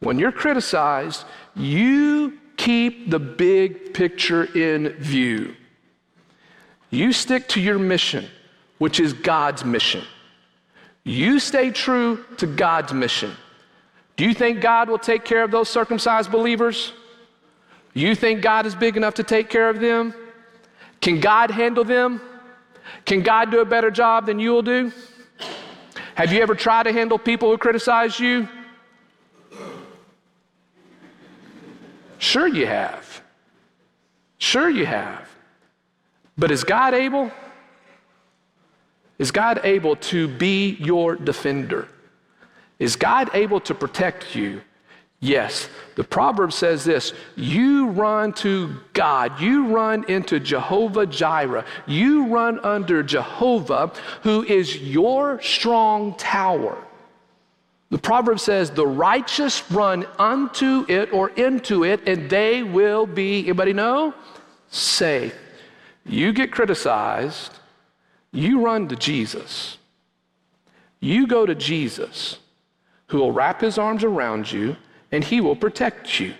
When 0.00 0.18
you're 0.18 0.32
criticized, 0.32 1.24
you 1.54 2.38
keep 2.56 3.10
the 3.10 3.18
big 3.18 3.94
picture 3.94 4.44
in 4.44 4.90
view. 4.94 5.54
You 6.90 7.12
stick 7.12 7.48
to 7.48 7.60
your 7.60 7.78
mission, 7.78 8.26
which 8.78 9.00
is 9.00 9.12
God's 9.12 9.64
mission. 9.64 10.02
You 11.04 11.38
stay 11.38 11.70
true 11.70 12.24
to 12.36 12.46
God's 12.46 12.92
mission. 12.92 13.32
Do 14.16 14.24
you 14.24 14.34
think 14.34 14.60
God 14.60 14.88
will 14.88 14.98
take 14.98 15.24
care 15.24 15.44
of 15.44 15.50
those 15.50 15.68
circumcised 15.68 16.30
believers? 16.30 16.92
You 17.94 18.14
think 18.14 18.42
God 18.42 18.66
is 18.66 18.74
big 18.74 18.96
enough 18.96 19.14
to 19.14 19.22
take 19.22 19.48
care 19.48 19.68
of 19.68 19.80
them? 19.80 20.12
Can 21.00 21.20
God 21.20 21.50
handle 21.50 21.84
them? 21.84 22.20
Can 23.04 23.22
God 23.22 23.50
do 23.50 23.60
a 23.60 23.64
better 23.64 23.90
job 23.90 24.26
than 24.26 24.38
you 24.38 24.52
will 24.52 24.62
do? 24.62 24.92
Have 26.14 26.32
you 26.32 26.40
ever 26.40 26.54
tried 26.54 26.84
to 26.84 26.92
handle 26.92 27.18
people 27.18 27.50
who 27.50 27.58
criticize 27.58 28.18
you? 28.18 28.48
Sure, 32.18 32.48
you 32.48 32.66
have. 32.66 33.22
Sure, 34.38 34.68
you 34.68 34.84
have. 34.84 35.28
But 36.36 36.50
is 36.50 36.64
God 36.64 36.94
able? 36.94 37.30
Is 39.18 39.30
God 39.30 39.60
able 39.64 39.96
to 39.96 40.28
be 40.28 40.70
your 40.80 41.16
defender? 41.16 41.88
Is 42.78 42.96
God 42.96 43.30
able 43.34 43.60
to 43.60 43.74
protect 43.74 44.36
you? 44.36 44.62
Yes, 45.20 45.68
the 45.96 46.04
proverb 46.04 46.52
says 46.52 46.84
this 46.84 47.12
you 47.34 47.88
run 47.88 48.32
to 48.34 48.76
God, 48.92 49.40
you 49.40 49.66
run 49.66 50.04
into 50.08 50.38
Jehovah 50.38 51.06
Jireh, 51.06 51.64
you 51.86 52.28
run 52.28 52.60
under 52.60 53.02
Jehovah, 53.02 53.92
who 54.22 54.44
is 54.44 54.76
your 54.76 55.42
strong 55.42 56.14
tower. 56.14 56.78
The 57.90 57.98
proverb 57.98 58.38
says, 58.38 58.70
The 58.70 58.86
righteous 58.86 59.68
run 59.72 60.06
unto 60.18 60.84
it 60.88 61.12
or 61.12 61.30
into 61.30 61.84
it, 61.84 62.06
and 62.06 62.30
they 62.30 62.62
will 62.62 63.06
be, 63.06 63.40
anybody 63.40 63.72
know? 63.72 64.14
Safe. 64.70 65.34
You 66.04 66.32
get 66.32 66.52
criticized, 66.52 67.58
you 68.30 68.60
run 68.60 68.88
to 68.88 68.96
Jesus. 68.96 69.78
You 71.00 71.26
go 71.26 71.44
to 71.44 71.54
Jesus, 71.54 72.38
who 73.08 73.18
will 73.18 73.32
wrap 73.32 73.60
his 73.60 73.78
arms 73.78 74.04
around 74.04 74.52
you 74.52 74.76
and 75.12 75.24
He 75.24 75.40
will 75.40 75.56
protect 75.56 76.20
you, 76.20 76.34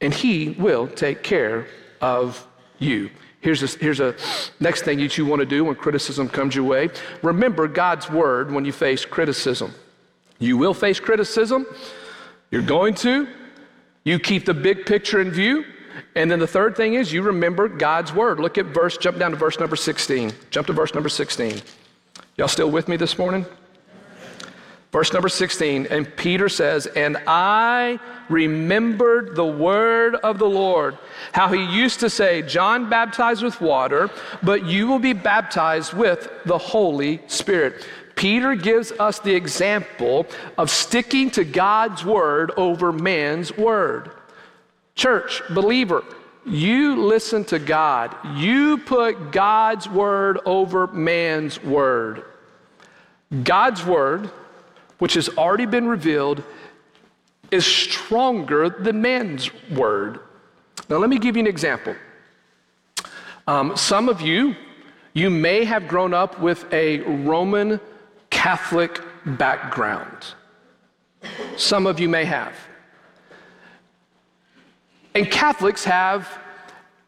and 0.00 0.12
He 0.12 0.50
will 0.50 0.86
take 0.88 1.22
care 1.22 1.66
of 2.00 2.46
you. 2.78 3.10
Here's 3.40 3.62
a, 3.62 3.78
here's 3.78 4.00
a 4.00 4.16
next 4.58 4.82
thing 4.82 4.98
that 4.98 5.16
you 5.16 5.24
want 5.24 5.40
to 5.40 5.46
do 5.46 5.64
when 5.64 5.76
criticism 5.76 6.28
comes 6.28 6.54
your 6.54 6.64
way. 6.64 6.90
Remember 7.22 7.68
God's 7.68 8.10
word 8.10 8.50
when 8.50 8.64
you 8.64 8.72
face 8.72 9.04
criticism. 9.04 9.72
You 10.38 10.56
will 10.56 10.74
face 10.74 10.98
criticism. 10.98 11.66
You're 12.50 12.62
going 12.62 12.94
to. 12.96 13.28
You 14.04 14.18
keep 14.18 14.44
the 14.44 14.54
big 14.54 14.86
picture 14.86 15.20
in 15.20 15.30
view. 15.30 15.64
And 16.14 16.30
then 16.30 16.38
the 16.38 16.46
third 16.46 16.76
thing 16.76 16.94
is 16.94 17.12
you 17.12 17.22
remember 17.22 17.68
God's 17.68 18.12
word. 18.12 18.40
Look 18.40 18.58
at 18.58 18.66
verse, 18.66 18.96
jump 18.96 19.18
down 19.18 19.32
to 19.32 19.36
verse 19.36 19.58
number 19.58 19.76
16. 19.76 20.32
Jump 20.50 20.66
to 20.68 20.72
verse 20.72 20.94
number 20.94 21.08
16. 21.08 21.60
Y'all 22.36 22.48
still 22.48 22.70
with 22.70 22.88
me 22.88 22.96
this 22.96 23.18
morning? 23.18 23.44
Verse 24.90 25.12
number 25.12 25.28
16, 25.28 25.86
and 25.90 26.16
Peter 26.16 26.48
says, 26.48 26.86
And 26.86 27.18
I 27.26 28.00
remembered 28.30 29.36
the 29.36 29.44
word 29.44 30.14
of 30.14 30.38
the 30.38 30.48
Lord, 30.48 30.96
how 31.32 31.48
he 31.48 31.62
used 31.62 32.00
to 32.00 32.08
say, 32.08 32.40
John 32.40 32.88
baptized 32.88 33.42
with 33.42 33.60
water, 33.60 34.08
but 34.42 34.64
you 34.64 34.86
will 34.86 34.98
be 34.98 35.12
baptized 35.12 35.92
with 35.92 36.30
the 36.46 36.56
Holy 36.56 37.20
Spirit. 37.26 37.86
Peter 38.16 38.54
gives 38.54 38.90
us 38.92 39.18
the 39.18 39.34
example 39.34 40.26
of 40.56 40.70
sticking 40.70 41.30
to 41.32 41.44
God's 41.44 42.02
word 42.04 42.50
over 42.56 42.90
man's 42.90 43.56
word. 43.56 44.10
Church, 44.94 45.42
believer, 45.50 46.02
you 46.46 46.96
listen 46.96 47.44
to 47.44 47.58
God. 47.58 48.16
You 48.36 48.78
put 48.78 49.32
God's 49.32 49.86
word 49.86 50.40
over 50.46 50.86
man's 50.86 51.62
word. 51.62 52.24
God's 53.44 53.84
word 53.84 54.30
which 54.98 55.14
has 55.14 55.28
already 55.30 55.66
been 55.66 55.86
revealed, 55.86 56.42
is 57.50 57.64
stronger 57.64 58.68
than 58.68 59.00
man's 59.00 59.50
word. 59.70 60.20
Now, 60.88 60.98
let 60.98 61.10
me 61.10 61.18
give 61.18 61.36
you 61.36 61.40
an 61.40 61.46
example. 61.46 61.94
Um, 63.46 63.76
some 63.76 64.08
of 64.08 64.20
you, 64.20 64.54
you 65.14 65.30
may 65.30 65.64
have 65.64 65.88
grown 65.88 66.12
up 66.12 66.40
with 66.40 66.70
a 66.72 67.00
Roman 67.00 67.80
Catholic 68.30 69.00
background. 69.24 70.34
Some 71.56 71.86
of 71.86 71.98
you 71.98 72.08
may 72.08 72.24
have. 72.24 72.54
And 75.14 75.30
Catholics 75.30 75.84
have 75.84 76.38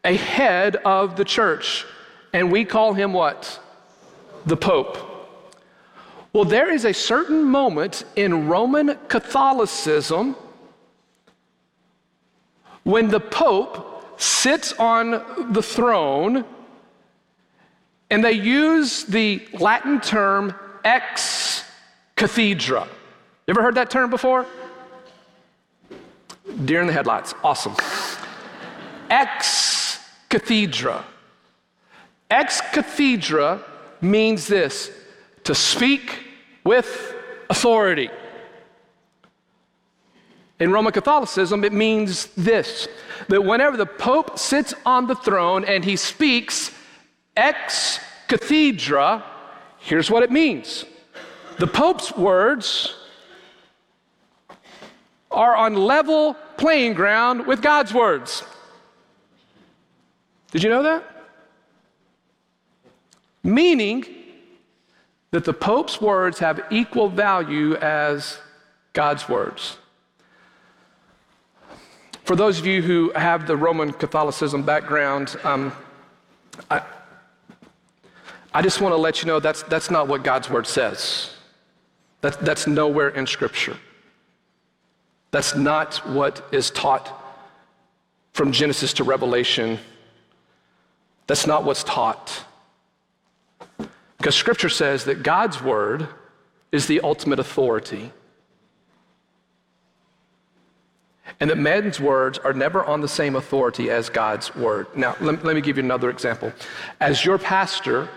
a 0.03 0.15
head 0.15 0.77
of 0.77 1.15
the 1.15 1.23
church, 1.23 1.85
and 2.33 2.51
we 2.51 2.65
call 2.65 2.93
him 2.93 3.13
what? 3.13 3.59
The 4.45 4.57
Pope. 4.57 5.10
Well, 6.33 6.45
there 6.45 6.71
is 6.71 6.85
a 6.85 6.93
certain 6.93 7.43
moment 7.43 8.05
in 8.15 8.47
Roman 8.47 8.97
Catholicism 9.09 10.35
when 12.83 13.09
the 13.09 13.19
Pope 13.19 14.19
sits 14.19 14.71
on 14.73 15.51
the 15.51 15.61
throne 15.61 16.45
and 18.09 18.23
they 18.23 18.31
use 18.31 19.03
the 19.03 19.45
Latin 19.59 19.99
term 19.99 20.55
ex 20.85 21.65
cathedra. 22.15 22.87
You 23.47 23.51
ever 23.51 23.61
heard 23.61 23.75
that 23.75 23.89
term 23.89 24.09
before? 24.09 24.45
Deer 26.65 26.81
in 26.81 26.87
the 26.87 26.93
headlights. 26.93 27.33
Awesome. 27.43 27.75
ex 29.09 29.99
cathedra. 30.29 31.03
Ex 32.29 32.61
cathedra 32.71 33.61
means 34.01 34.47
this 34.47 34.91
to 35.43 35.55
speak 35.55 36.19
with 36.63 37.15
authority. 37.49 38.09
In 40.59 40.71
Roman 40.71 40.93
Catholicism, 40.93 41.63
it 41.63 41.73
means 41.73 42.27
this 42.37 42.87
that 43.27 43.43
whenever 43.43 43.77
the 43.77 43.85
Pope 43.85 44.37
sits 44.37 44.73
on 44.85 45.07
the 45.07 45.15
throne 45.15 45.65
and 45.65 45.83
he 45.83 45.95
speaks 45.95 46.71
ex 47.35 47.99
cathedra, 48.27 49.23
here's 49.79 50.09
what 50.11 50.23
it 50.23 50.31
means 50.31 50.85
the 51.57 51.67
Pope's 51.67 52.15
words 52.15 52.95
are 55.31 55.55
on 55.55 55.75
level 55.75 56.35
playing 56.57 56.93
ground 56.93 57.47
with 57.47 57.61
God's 57.61 57.93
words. 57.93 58.43
Did 60.51 60.63
you 60.63 60.69
know 60.69 60.83
that? 60.83 61.03
Meaning, 63.43 64.05
that 65.31 65.45
the 65.45 65.53
Pope's 65.53 66.01
words 66.01 66.39
have 66.39 66.61
equal 66.69 67.09
value 67.09 67.75
as 67.75 68.37
God's 68.93 69.27
words. 69.29 69.77
for 72.23 72.35
those 72.35 72.59
of 72.59 72.65
you 72.65 72.81
who 72.81 73.11
have 73.15 73.47
the 73.47 73.57
Roman 73.57 73.91
Catholicism 73.91 74.63
background, 74.63 75.35
um, 75.43 75.73
I, 76.69 76.81
I 78.53 78.61
just 78.61 78.79
want 78.79 78.93
to 78.93 78.97
let 78.97 79.21
you 79.21 79.27
know 79.27 79.39
that's, 79.39 79.63
that's 79.63 79.89
not 79.89 80.07
what 80.07 80.23
God's 80.23 80.49
word 80.49 80.67
says. 80.67 81.33
That, 82.21 82.39
that's 82.39 82.67
nowhere 82.67 83.09
in 83.09 83.25
Scripture. 83.25 83.77
That's 85.31 85.55
not 85.55 85.95
what 86.07 86.45
is 86.51 86.69
taught 86.71 87.17
from 88.33 88.51
Genesis 88.51 88.93
to 88.93 89.03
Revelation. 89.03 89.79
That's 91.27 91.47
not 91.47 91.63
what's 91.63 91.83
taught. 91.83 92.45
Because 94.21 94.35
Scripture 94.35 94.69
says 94.69 95.05
that 95.05 95.23
God's 95.23 95.63
word 95.63 96.07
is 96.71 96.85
the 96.85 97.01
ultimate 97.01 97.39
authority. 97.39 98.11
And 101.39 101.49
that 101.49 101.57
men's 101.57 101.99
words 101.99 102.37
are 102.37 102.53
never 102.53 102.85
on 102.85 103.01
the 103.01 103.07
same 103.07 103.35
authority 103.35 103.89
as 103.89 104.09
God's 104.09 104.55
word. 104.55 104.95
Now, 104.95 105.15
let, 105.21 105.43
let 105.43 105.55
me 105.55 105.61
give 105.61 105.77
you 105.77 105.83
another 105.83 106.11
example. 106.11 106.53
As 106.99 107.25
your 107.25 107.39
pastor, 107.39 108.09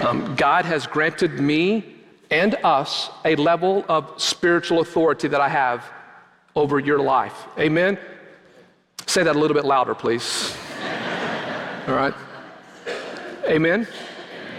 um, 0.00 0.36
God 0.36 0.64
has 0.66 0.86
granted 0.86 1.40
me 1.40 1.96
and 2.30 2.54
us 2.62 3.10
a 3.24 3.34
level 3.34 3.84
of 3.88 4.22
spiritual 4.22 4.78
authority 4.78 5.26
that 5.26 5.40
I 5.40 5.48
have 5.48 5.84
over 6.54 6.78
your 6.78 7.00
life. 7.00 7.48
Amen? 7.58 7.98
Say 9.06 9.24
that 9.24 9.34
a 9.34 9.38
little 9.38 9.56
bit 9.56 9.64
louder, 9.64 9.96
please. 9.96 10.56
All 11.88 11.94
right? 11.96 12.14
Amen? 13.46 13.88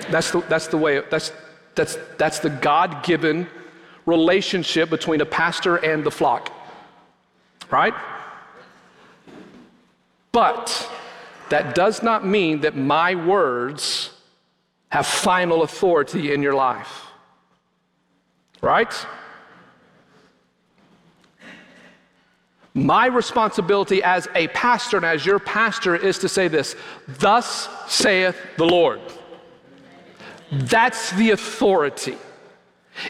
That's 0.05 0.31
the, 0.31 0.41
that's 0.41 0.67
the 0.67 0.77
way, 0.77 1.01
that's, 1.09 1.31
that's, 1.75 1.97
that's 2.17 2.39
the 2.39 2.49
God 2.49 3.03
given 3.03 3.47
relationship 4.05 4.89
between 4.89 5.21
a 5.21 5.25
pastor 5.25 5.77
and 5.77 6.03
the 6.03 6.11
flock. 6.11 6.51
Right? 7.69 7.93
But 10.31 10.89
that 11.49 11.75
does 11.75 12.01
not 12.01 12.25
mean 12.25 12.61
that 12.61 12.75
my 12.75 13.15
words 13.15 14.11
have 14.89 15.07
final 15.07 15.63
authority 15.63 16.33
in 16.33 16.41
your 16.41 16.53
life. 16.53 17.05
Right? 18.61 18.93
My 22.73 23.07
responsibility 23.07 24.01
as 24.01 24.29
a 24.33 24.47
pastor 24.49 24.97
and 24.97 25.05
as 25.05 25.25
your 25.25 25.39
pastor 25.39 25.95
is 25.95 26.19
to 26.19 26.29
say 26.29 26.47
this 26.47 26.75
Thus 27.07 27.67
saith 27.87 28.37
the 28.57 28.65
Lord. 28.65 29.01
That's 30.51 31.11
the 31.11 31.31
authority. 31.31 32.17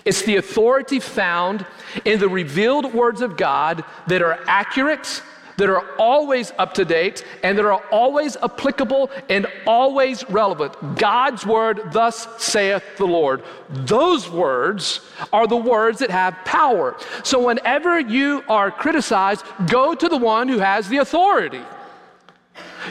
It's 0.06 0.22
the 0.22 0.38
authority 0.38 1.00
found 1.00 1.66
in 2.06 2.20
the 2.20 2.30
revealed 2.30 2.94
words 2.94 3.22
of 3.22 3.36
God 3.36 3.84
that 4.08 4.22
are 4.22 4.40
accurate, 4.46 5.24
that 5.58 5.70
are 5.70 5.84
always 5.98 6.54
up 6.60 6.76
to 6.76 6.86
date, 6.86 7.26
and 7.44 7.58
that 7.58 7.66
are 7.66 7.84
always 7.92 8.38
applicable 8.38 9.10
and 9.28 9.48
always 9.66 10.28
relevant. 10.30 10.98
God's 10.98 11.46
word, 11.46 11.92
thus 11.92 12.28
saith 12.38 12.84
the 12.98 13.06
Lord. 13.06 13.44
Those 13.70 14.30
words 14.30 15.02
are 15.34 15.48
the 15.48 15.58
words 15.58 16.00
that 16.00 16.12
have 16.12 16.38
power. 16.46 16.96
So 17.24 17.48
whenever 17.48 18.00
you 18.00 18.44
are 18.48 18.70
criticized, 18.72 19.44
go 19.68 19.96
to 19.96 20.08
the 20.08 20.18
one 20.18 20.48
who 20.48 20.60
has 20.60 20.88
the 20.90 20.98
authority. 20.98 21.62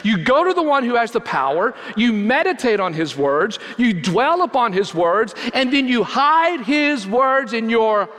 You 0.03 0.17
go 0.17 0.43
to 0.43 0.53
the 0.53 0.63
one 0.63 0.83
who 0.83 0.95
has 0.95 1.11
the 1.11 1.21
power, 1.21 1.75
you 1.95 2.13
meditate 2.13 2.79
on 2.79 2.93
his 2.93 3.15
words, 3.15 3.59
you 3.77 3.93
dwell 3.93 4.41
upon 4.41 4.73
his 4.73 4.93
words, 4.93 5.35
and 5.53 5.71
then 5.71 5.87
you 5.87 6.03
hide 6.03 6.61
his 6.61 7.07
words 7.07 7.53
in 7.53 7.69
your 7.69 8.09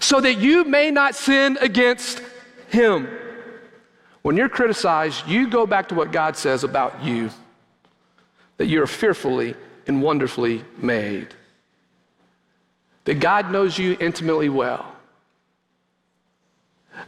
so 0.00 0.20
that 0.20 0.38
you 0.38 0.64
may 0.64 0.90
not 0.90 1.14
sin 1.14 1.58
against 1.60 2.22
him. 2.68 3.08
When 4.22 4.36
you're 4.36 4.48
criticized, 4.48 5.26
you 5.26 5.48
go 5.48 5.66
back 5.66 5.88
to 5.88 5.94
what 5.94 6.12
God 6.12 6.36
says 6.36 6.64
about 6.64 7.02
you 7.02 7.30
that 8.56 8.66
you're 8.66 8.86
fearfully 8.86 9.54
and 9.86 10.02
wonderfully 10.02 10.62
made, 10.76 11.28
that 13.06 13.18
God 13.18 13.50
knows 13.50 13.78
you 13.78 13.96
intimately 13.98 14.50
well, 14.50 14.94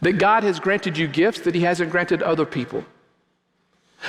that 0.01 0.13
God 0.13 0.41
has 0.41 0.59
granted 0.59 0.97
you 0.97 1.07
gifts 1.07 1.41
that 1.41 1.53
He 1.53 1.61
hasn't 1.61 1.91
granted 1.91 2.23
other 2.23 2.45
people. 2.45 2.83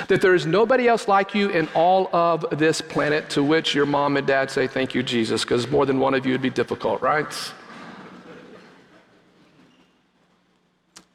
That 0.07 0.21
there 0.21 0.35
is 0.35 0.45
nobody 0.45 0.87
else 0.87 1.07
like 1.07 1.33
you 1.33 1.49
in 1.49 1.67
all 1.73 2.13
of 2.13 2.45
this 2.57 2.81
planet, 2.81 3.29
to 3.31 3.43
which 3.43 3.73
your 3.73 3.85
mom 3.85 4.17
and 4.17 4.27
dad 4.27 4.51
say, 4.51 4.67
Thank 4.67 4.93
you, 4.93 5.01
Jesus, 5.03 5.43
because 5.43 5.69
more 5.69 5.85
than 5.85 5.99
one 5.99 6.13
of 6.13 6.25
you 6.25 6.33
would 6.33 6.41
be 6.41 6.49
difficult, 6.49 7.01
right? 7.01 7.53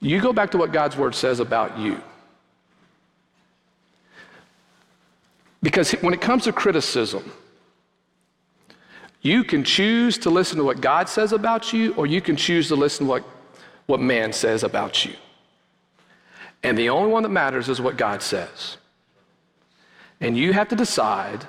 You 0.01 0.21
go 0.21 0.33
back 0.33 0.51
to 0.53 0.59
what 0.59 0.73
God's 0.73 0.97
word 0.97 1.15
says 1.15 1.41
about 1.41 1.79
you. 1.79 2.01
Because 5.63 5.93
when 5.93 6.15
it 6.15 6.23
comes 6.23 6.45
to 6.45 6.53
criticism, 6.53 7.31
you 9.21 9.45
can 9.45 9.63
choose 9.63 10.17
to 10.19 10.31
listen 10.31 10.57
to 10.57 10.65
what 10.65 10.81
God 10.81 11.09
says 11.09 11.33
about 11.33 11.75
you, 11.75 11.93
or 11.95 12.07
you 12.07 12.23
can 12.23 12.37
choose 12.37 12.69
to 12.69 12.77
listen 12.77 13.05
to 13.05 13.11
what, 13.11 13.25
what 13.87 14.01
man 14.01 14.33
says 14.33 14.65
about 14.65 15.05
you. 15.05 15.13
And 16.63 16.77
the 16.77 16.91
only 16.91 17.11
one 17.11 17.23
that 17.23 17.31
matters 17.31 17.69
is 17.69 17.81
what 17.81 17.97
God 17.97 18.23
says. 18.23 18.77
And 20.21 20.37
you 20.37 20.53
have 20.53 20.69
to 20.69 20.77
decide, 20.77 21.47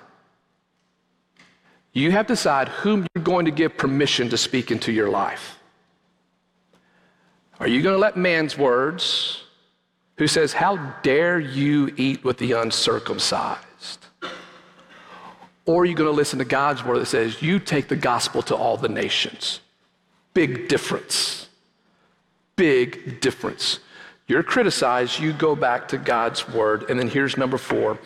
you 1.94 2.12
have 2.12 2.28
to 2.28 2.34
decide 2.34 2.70
whom 2.70 3.06
you're 3.14 3.24
going 3.24 3.46
to 3.46 3.52
give 3.52 3.78
permission 3.78 4.30
to 4.30 4.38
speak 4.38 4.72
into 4.72 4.92
your 4.92 5.10
life. 5.10 5.58
Are 7.60 7.68
you 7.68 7.82
going 7.82 7.94
to 7.94 8.00
let 8.00 8.18
man's 8.18 8.58
words, 8.58 9.44
who 10.18 10.28
says, 10.28 10.54
How 10.54 10.78
dare 11.04 11.40
you 11.40 11.94
eat 11.98 12.24
with 12.24 12.38
the 12.38 12.54
uncircumcised? 12.54 14.06
Or 15.66 15.84
are 15.84 15.86
you 15.86 15.94
going 15.94 16.10
to 16.10 16.16
listen 16.16 16.40
to 16.40 16.46
God's 16.46 16.84
word 16.84 17.00
that 17.00 17.06
says, 17.06 17.42
You 17.42 17.60
take 17.60 17.88
the 17.88 17.96
gospel 17.96 18.42
to 18.44 18.56
all 18.56 18.78
the 18.78 18.90
nations? 18.90 19.60
Big 20.34 20.70
difference. 20.70 21.50
Big 22.56 23.20
difference. 23.20 23.80
You're 24.32 24.44
criticized, 24.44 25.20
you 25.20 25.34
go 25.34 25.58
back 25.58 25.90
to 25.90 25.98
God's 25.98 26.48
word. 26.48 26.90
And 26.90 26.98
then 26.98 27.10
here's 27.10 27.36
number 27.36 27.58
four 27.58 28.00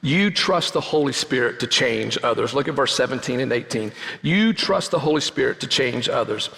you 0.00 0.30
trust 0.30 0.72
the 0.72 0.80
Holy 0.80 1.12
Spirit 1.12 1.60
to 1.60 1.66
change 1.66 2.16
others. 2.22 2.54
Look 2.54 2.66
at 2.66 2.74
verse 2.74 2.96
17 2.96 3.40
and 3.40 3.52
18. 3.52 3.92
You 4.22 4.54
trust 4.54 4.92
the 4.92 4.98
Holy 4.98 5.20
Spirit 5.20 5.60
to 5.60 5.66
change 5.66 6.08
others. 6.08 6.48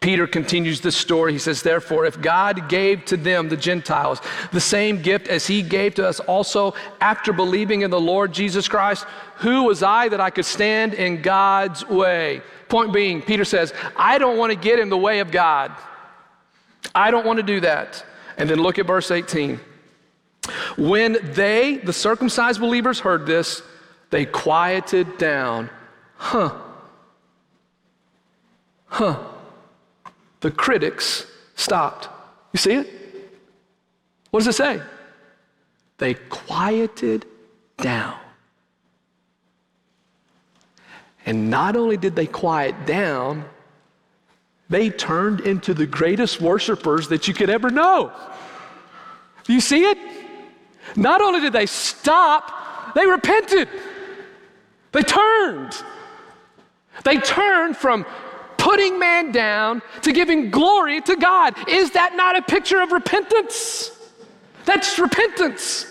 Peter 0.00 0.26
continues 0.26 0.82
this 0.82 0.94
story. 0.94 1.32
He 1.32 1.38
says, 1.38 1.62
Therefore, 1.62 2.04
if 2.04 2.20
God 2.20 2.68
gave 2.68 3.06
to 3.06 3.16
them, 3.16 3.48
the 3.48 3.56
Gentiles, 3.56 4.20
the 4.52 4.60
same 4.60 5.00
gift 5.00 5.28
as 5.28 5.46
he 5.46 5.62
gave 5.62 5.94
to 5.94 6.06
us 6.06 6.20
also 6.20 6.74
after 7.00 7.32
believing 7.32 7.80
in 7.80 7.90
the 7.90 7.98
Lord 7.98 8.34
Jesus 8.34 8.68
Christ, 8.68 9.06
who 9.36 9.62
was 9.62 9.82
I 9.82 10.10
that 10.10 10.20
I 10.20 10.28
could 10.28 10.44
stand 10.44 10.92
in 10.92 11.22
God's 11.22 11.88
way? 11.88 12.42
Point 12.68 12.92
being, 12.92 13.22
Peter 13.22 13.46
says, 13.46 13.72
I 13.96 14.18
don't 14.18 14.36
want 14.36 14.52
to 14.52 14.58
get 14.58 14.78
in 14.78 14.90
the 14.90 14.98
way 14.98 15.20
of 15.20 15.30
God. 15.30 15.74
I 16.94 17.10
don't 17.10 17.26
want 17.26 17.38
to 17.38 17.42
do 17.42 17.60
that. 17.60 18.04
And 18.36 18.50
then 18.50 18.60
look 18.60 18.78
at 18.78 18.86
verse 18.86 19.10
18. 19.10 19.60
When 20.76 21.18
they, 21.34 21.76
the 21.76 21.92
circumcised 21.92 22.60
believers, 22.60 23.00
heard 23.00 23.26
this, 23.26 23.62
they 24.10 24.26
quieted 24.26 25.18
down. 25.18 25.70
Huh. 26.16 26.54
Huh. 28.86 29.18
The 30.40 30.50
critics 30.50 31.26
stopped. 31.56 32.08
You 32.52 32.58
see 32.58 32.72
it? 32.74 32.90
What 34.30 34.40
does 34.40 34.48
it 34.48 34.56
say? 34.56 34.82
They 35.98 36.14
quieted 36.14 37.24
down. 37.78 38.18
And 41.26 41.50
not 41.50 41.76
only 41.76 41.96
did 41.96 42.14
they 42.14 42.26
quiet 42.26 42.86
down, 42.86 43.44
they 44.68 44.90
turned 44.90 45.40
into 45.40 45.74
the 45.74 45.86
greatest 45.86 46.40
worshipers 46.40 47.08
that 47.08 47.28
you 47.28 47.34
could 47.34 47.50
ever 47.50 47.70
know. 47.70 48.12
Do 49.44 49.52
you 49.52 49.60
see 49.60 49.84
it? 49.84 49.98
Not 50.96 51.20
only 51.20 51.40
did 51.40 51.52
they 51.52 51.66
stop, 51.66 52.94
they 52.94 53.06
repented. 53.06 53.68
They 54.92 55.02
turned. 55.02 55.72
They 57.04 57.18
turned 57.18 57.76
from 57.76 58.06
putting 58.56 58.98
man 58.98 59.32
down 59.32 59.82
to 60.02 60.12
giving 60.12 60.50
glory 60.50 61.00
to 61.02 61.16
God. 61.16 61.54
Is 61.68 61.90
that 61.92 62.14
not 62.14 62.36
a 62.36 62.42
picture 62.42 62.80
of 62.80 62.92
repentance? 62.92 63.90
That's 64.64 64.98
repentance. 64.98 65.86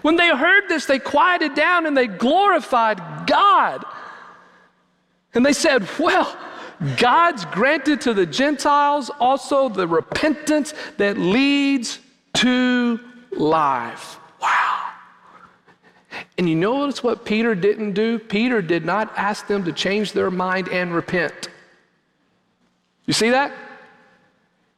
When 0.00 0.16
they 0.16 0.28
heard 0.28 0.68
this, 0.68 0.86
they 0.86 0.98
quieted 0.98 1.54
down 1.54 1.86
and 1.86 1.96
they 1.96 2.06
glorified 2.06 3.26
God. 3.26 3.84
And 5.34 5.44
they 5.44 5.52
said, 5.52 5.86
Well, 5.98 6.34
God's 6.96 7.44
granted 7.46 8.00
to 8.02 8.14
the 8.14 8.26
Gentiles 8.26 9.10
also 9.20 9.68
the 9.68 9.86
repentance 9.86 10.74
that 10.96 11.18
leads 11.18 11.98
to 12.34 13.00
life. 13.30 14.18
Wow. 14.40 14.90
And 16.36 16.48
you 16.48 16.56
notice 16.56 17.02
what 17.02 17.24
Peter 17.24 17.54
didn't 17.54 17.92
do? 17.92 18.18
Peter 18.18 18.60
did 18.60 18.84
not 18.84 19.12
ask 19.16 19.46
them 19.46 19.64
to 19.64 19.72
change 19.72 20.12
their 20.12 20.30
mind 20.30 20.68
and 20.68 20.94
repent. 20.94 21.48
You 23.06 23.12
see 23.12 23.30
that? 23.30 23.52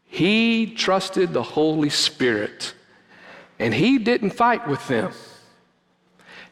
He 0.05 0.74
trusted 0.74 1.32
the 1.32 1.42
Holy 1.42 1.90
Spirit 1.90 2.74
and 3.59 3.72
he 3.72 3.99
didn't 3.99 4.30
fight 4.30 4.66
with 4.68 4.86
them. 4.88 5.12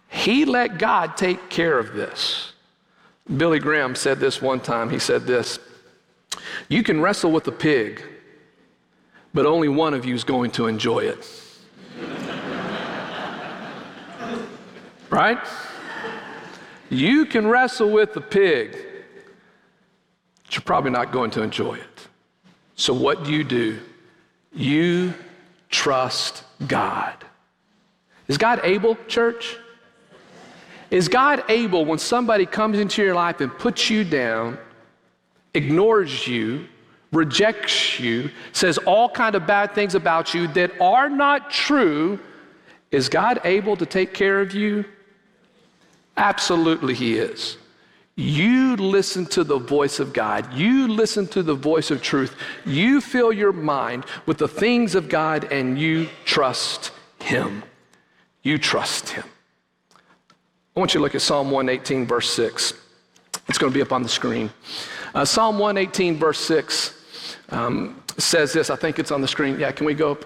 He 0.09 0.45
let 0.45 0.79
God 0.79 1.17
take 1.17 1.51
care 1.51 1.79
of 1.79 1.93
this. 1.93 2.54
Billy 3.37 3.59
Graham 3.59 3.95
said 3.95 4.21
this 4.21 4.43
one 4.43 4.61
time. 4.61 4.91
He 4.91 4.99
said 4.99 5.27
this 5.27 5.59
You 6.69 6.83
can 6.83 7.01
wrestle 7.01 7.33
with 7.33 7.49
a 7.49 7.53
pig, 7.53 8.03
but 9.33 9.47
only 9.47 9.69
one 9.69 9.95
of 9.95 10.05
you 10.05 10.15
is 10.15 10.25
going 10.25 10.51
to 10.53 10.67
enjoy 10.67 11.01
it. 11.01 11.41
right? 15.11 15.39
You 16.91 17.27
can 17.27 17.47
wrestle 17.47 17.91
with 17.91 18.13
the 18.13 18.21
pig, 18.21 18.73
but 20.45 20.55
you're 20.55 20.63
probably 20.63 20.91
not 20.91 21.11
going 21.11 21.31
to 21.33 21.43
enjoy 21.43 21.75
it. 21.75 22.09
So, 22.77 22.93
what 22.93 23.25
do 23.25 23.33
you 23.33 23.45
do? 23.45 23.81
You 24.53 25.15
trust 25.71 26.45
God. 26.67 27.17
Is 28.29 28.39
God 28.39 28.61
able, 28.63 28.97
church? 29.09 29.57
Is 30.95 31.09
God 31.09 31.43
able 31.49 31.85
when 31.85 31.99
somebody 31.99 32.47
comes 32.47 32.79
into 32.79 33.03
your 33.03 33.17
life 33.17 33.41
and 33.41 33.51
puts 33.59 33.91
you 33.91 34.05
down, 34.05 34.57
ignores 35.53 36.29
you, 36.29 36.69
rejects 37.11 37.99
you, 37.99 38.31
says 38.53 38.79
all 38.79 39.09
kind 39.09 39.35
of 39.35 39.45
bad 39.45 39.75
things 39.75 39.97
about 39.97 40.35
you 40.35 40.47
that 40.47 40.81
are 40.81 41.11
not 41.11 41.51
true, 41.51 42.21
is 42.93 43.09
God 43.09 43.41
able 43.43 43.77
to 43.77 43.85
take 43.85 44.15
care 44.15 44.41
of 44.41 44.55
you? 44.55 44.85
Absolutely, 46.17 46.95
He 46.95 47.19
is. 47.19 47.57
You 48.15 48.77
listen 48.77 49.27
to 49.27 49.43
the 49.43 49.59
voice 49.59 49.99
of 49.99 50.13
God. 50.13 50.55
You 50.55 50.87
listen 50.87 51.27
to 51.27 51.43
the 51.43 51.57
voice 51.57 51.91
of 51.91 52.03
truth. 52.03 52.37
You 52.65 53.01
fill 53.01 53.33
your 53.33 53.53
mind 53.53 54.05
with 54.27 54.39
the 54.39 54.47
things 54.47 54.95
of 54.95 55.09
God 55.09 55.51
and 55.51 55.77
you 55.77 56.07
trust 56.25 56.93
Him. 57.19 57.65
You 58.45 58.59
trust 58.59 59.09
Him. 59.09 59.25
I 60.77 60.81
want 60.81 60.93
you 60.93 60.99
to 60.99 61.03
look 61.03 61.15
at 61.15 61.23
Psalm 61.23 61.53
118, 61.53 62.05
verse 62.05 62.29
6. 62.31 62.75
It's 63.49 63.59
going 63.59 63.73
to 63.73 63.75
be 63.75 63.81
up 63.81 63.93
on 63.93 64.03
the 64.03 64.09
screen. 64.09 64.51
Uh, 65.15 65.25
Psalm 65.25 65.59
118, 65.59 66.19
verse 66.19 66.41
6 66.41 66.95
um, 67.51 68.03
says 68.19 68.53
this. 68.53 68.71
I 68.71 68.77
think 68.77 68.99
it's 68.99 69.13
on 69.13 69.21
the 69.21 69.29
screen. 69.29 69.61
Yeah, 69.61 69.71
can 69.71 69.87
we 69.87 69.95
go 69.95 70.13
up? 70.13 70.25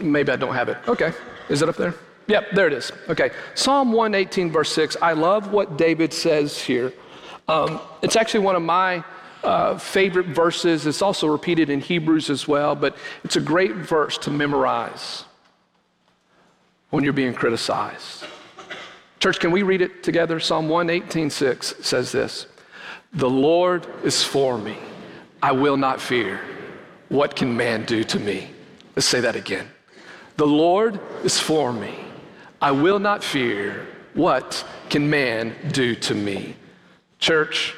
Maybe 0.00 0.32
I 0.32 0.36
don't 0.36 0.54
have 0.54 0.68
it. 0.68 0.78
Okay. 0.88 1.12
Is 1.48 1.62
it 1.62 1.68
up 1.68 1.76
there? 1.76 1.94
Yep, 2.26 2.50
there 2.52 2.66
it 2.66 2.72
is. 2.72 2.90
Okay. 3.08 3.30
Psalm 3.54 3.92
118, 3.92 4.50
verse 4.50 4.72
6. 4.72 4.96
I 5.00 5.12
love 5.12 5.52
what 5.52 5.76
David 5.76 6.12
says 6.12 6.60
here. 6.60 6.92
Um, 7.46 7.80
it's 8.02 8.16
actually 8.16 8.40
one 8.40 8.56
of 8.56 8.62
my 8.62 9.04
uh, 9.44 9.78
favorite 9.78 10.26
verses. 10.26 10.88
It's 10.88 11.02
also 11.02 11.28
repeated 11.28 11.70
in 11.70 11.80
Hebrews 11.80 12.28
as 12.28 12.48
well, 12.48 12.74
but 12.74 12.96
it's 13.22 13.36
a 13.36 13.40
great 13.40 13.72
verse 13.72 14.18
to 14.18 14.30
memorize 14.30 15.24
when 16.90 17.04
you're 17.04 17.12
being 17.12 17.34
criticized. 17.34 18.24
Church, 19.20 19.38
can 19.38 19.50
we 19.50 19.62
read 19.62 19.82
it 19.82 20.02
together? 20.02 20.40
Psalm 20.40 20.68
118, 20.68 21.28
6 21.28 21.74
says 21.82 22.10
this 22.10 22.46
The 23.12 23.28
Lord 23.28 23.86
is 24.02 24.24
for 24.24 24.56
me. 24.56 24.76
I 25.42 25.52
will 25.52 25.76
not 25.76 26.00
fear. 26.00 26.40
What 27.08 27.36
can 27.36 27.54
man 27.56 27.84
do 27.84 28.02
to 28.04 28.18
me? 28.18 28.50
Let's 28.96 29.06
say 29.06 29.20
that 29.20 29.36
again. 29.36 29.68
The 30.36 30.46
Lord 30.46 30.98
is 31.22 31.38
for 31.38 31.72
me. 31.72 31.94
I 32.62 32.70
will 32.70 32.98
not 32.98 33.22
fear. 33.22 33.86
What 34.14 34.64
can 34.88 35.08
man 35.08 35.54
do 35.70 35.94
to 35.96 36.14
me? 36.14 36.56
Church, 37.18 37.74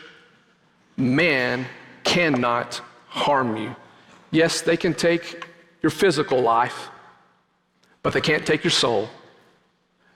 man 0.97 1.67
cannot 2.05 2.81
harm 3.09 3.57
you. 3.57 3.75
Yes, 4.31 4.61
they 4.61 4.77
can 4.77 4.95
take 4.95 5.47
your 5.83 5.91
physical 5.91 6.41
life, 6.41 6.89
but 8.03 8.13
they 8.13 8.21
can't 8.21 8.47
take 8.47 8.65
your 8.65 8.71
soul, 8.71 9.09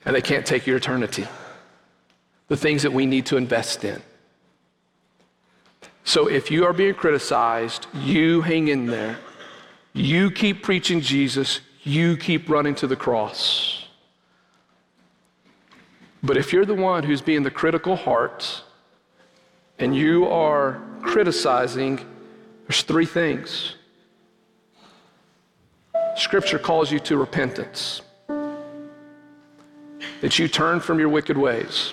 and 0.07 0.17
they 0.17 0.23
can't 0.23 0.47
take 0.47 0.67
your 0.67 0.77
eternity. 0.77 1.27
The 2.49 2.57
things 2.57 2.83
that 2.83 2.93
we 2.93 3.05
need 3.05 3.27
to 3.27 3.37
invest 3.37 3.85
in. 3.85 4.01
So 6.05 6.29
if 6.29 6.51
you 6.51 6.65
are 6.65 6.73
being 6.73 6.95
criticized, 6.95 7.89
you 7.93 8.41
hang 8.41 8.69
in 8.69 8.87
there. 8.87 9.19
You 9.93 10.31
keep 10.31 10.63
preaching 10.63 11.01
Jesus. 11.01 11.61
You 11.83 12.17
keep 12.17 12.49
running 12.49 12.77
to 12.77 12.87
the 12.87 12.95
cross. 12.95 13.85
But 16.23 16.37
if 16.37 16.53
you're 16.53 16.65
the 16.65 16.75
one 16.75 17.03
who's 17.03 17.21
being 17.21 17.43
the 17.43 17.51
critical 17.51 17.97
heart 17.97 18.63
and 19.79 19.95
you 19.95 20.27
are 20.27 20.81
criticizing, 21.03 21.99
there's 22.67 22.83
three 22.83 23.07
things. 23.07 23.75
Scripture 26.17 26.59
calls 26.59 26.91
you 26.91 26.99
to 27.01 27.17
repentance, 27.17 28.01
that 30.21 30.39
you 30.39 30.49
turn 30.49 30.81
from 30.81 30.99
your 30.99 31.09
wicked 31.09 31.37
ways. 31.39 31.93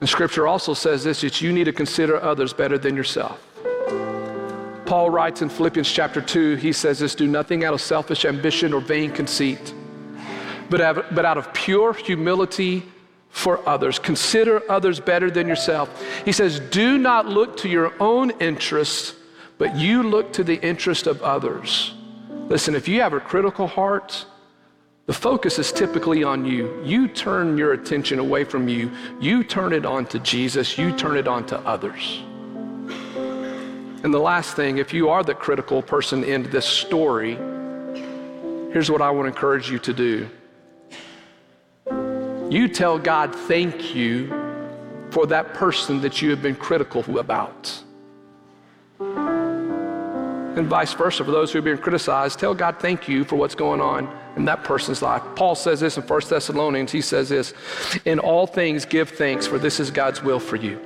And 0.00 0.08
Scripture 0.08 0.46
also 0.48 0.74
says 0.74 1.04
this 1.04 1.20
that 1.20 1.40
you 1.40 1.52
need 1.52 1.64
to 1.64 1.72
consider 1.72 2.20
others 2.20 2.52
better 2.52 2.76
than 2.78 2.96
yourself. 2.96 3.40
Paul 4.84 5.10
writes 5.10 5.42
in 5.42 5.48
Philippians 5.48 5.90
chapter 5.90 6.20
2, 6.20 6.56
he 6.56 6.72
says 6.72 6.98
this 6.98 7.14
do 7.14 7.26
nothing 7.26 7.64
out 7.64 7.72
of 7.72 7.80
selfish 7.80 8.24
ambition 8.24 8.72
or 8.72 8.80
vain 8.80 9.10
conceit 9.12 9.72
but, 10.72 11.24
out 11.24 11.38
of 11.38 11.52
pure 11.52 11.92
humility 11.92 12.82
for 13.28 13.66
others. 13.68 13.98
Consider 13.98 14.62
others 14.70 15.00
better 15.00 15.30
than 15.30 15.46
yourself. 15.46 16.02
He 16.24 16.32
says, 16.32 16.60
Do 16.60 16.98
not 16.98 17.26
look 17.26 17.56
to 17.58 17.68
your 17.68 17.92
own 18.00 18.30
interests, 18.40 19.14
but 19.58 19.76
you 19.76 20.02
look 20.02 20.32
to 20.34 20.44
the 20.44 20.60
interest 20.62 21.06
of 21.06 21.22
others. 21.22 21.92
Listen, 22.48 22.74
if 22.74 22.88
you 22.88 23.00
have 23.00 23.12
a 23.12 23.20
critical 23.20 23.66
heart, 23.66 24.24
the 25.06 25.12
focus 25.12 25.58
is 25.58 25.72
typically 25.72 26.22
on 26.22 26.44
you. 26.44 26.80
You 26.84 27.08
turn 27.08 27.58
your 27.58 27.72
attention 27.72 28.20
away 28.20 28.44
from 28.44 28.68
you. 28.68 28.92
You 29.20 29.42
turn 29.42 29.72
it 29.72 29.84
on 29.84 30.06
to 30.06 30.20
Jesus. 30.20 30.78
You 30.78 30.96
turn 30.96 31.16
it 31.16 31.26
on 31.26 31.44
to 31.46 31.58
others. 31.60 32.22
And 34.04 34.14
the 34.14 34.20
last 34.20 34.54
thing, 34.54 34.78
if 34.78 34.94
you 34.94 35.08
are 35.08 35.24
the 35.24 35.34
critical 35.34 35.82
person 35.82 36.22
in 36.22 36.44
this 36.50 36.66
story, 36.66 37.34
here's 38.72 38.92
what 38.92 39.02
I 39.02 39.10
would 39.10 39.26
encourage 39.26 39.68
you 39.70 39.80
to 39.80 39.92
do. 39.92 40.28
You 42.48 42.68
tell 42.68 42.96
God 42.98 43.34
thank 43.34 43.96
you 43.96 44.28
for 45.10 45.26
that 45.26 45.52
person 45.52 46.00
that 46.02 46.22
you 46.22 46.30
have 46.30 46.42
been 46.42 46.56
critical 46.56 47.18
about. 47.18 47.82
And 49.00 50.66
vice 50.68 50.92
versa, 50.92 51.24
for 51.24 51.32
those 51.32 51.50
who 51.50 51.58
have 51.58 51.64
been 51.64 51.78
criticized, 51.78 52.38
tell 52.38 52.54
God 52.54 52.78
thank 52.78 53.08
you 53.08 53.24
for 53.24 53.34
what's 53.34 53.56
going 53.56 53.80
on 53.80 54.21
in 54.36 54.44
that 54.46 54.64
person's 54.64 55.02
life. 55.02 55.22
Paul 55.36 55.54
says 55.54 55.80
this 55.80 55.96
in 55.96 56.02
1 56.04 56.20
Thessalonians. 56.28 56.92
He 56.92 57.00
says 57.00 57.28
this 57.28 57.54
In 58.04 58.18
all 58.18 58.46
things, 58.46 58.84
give 58.84 59.10
thanks, 59.10 59.46
for 59.46 59.58
this 59.58 59.80
is 59.80 59.90
God's 59.90 60.22
will 60.22 60.40
for 60.40 60.56
you. 60.56 60.80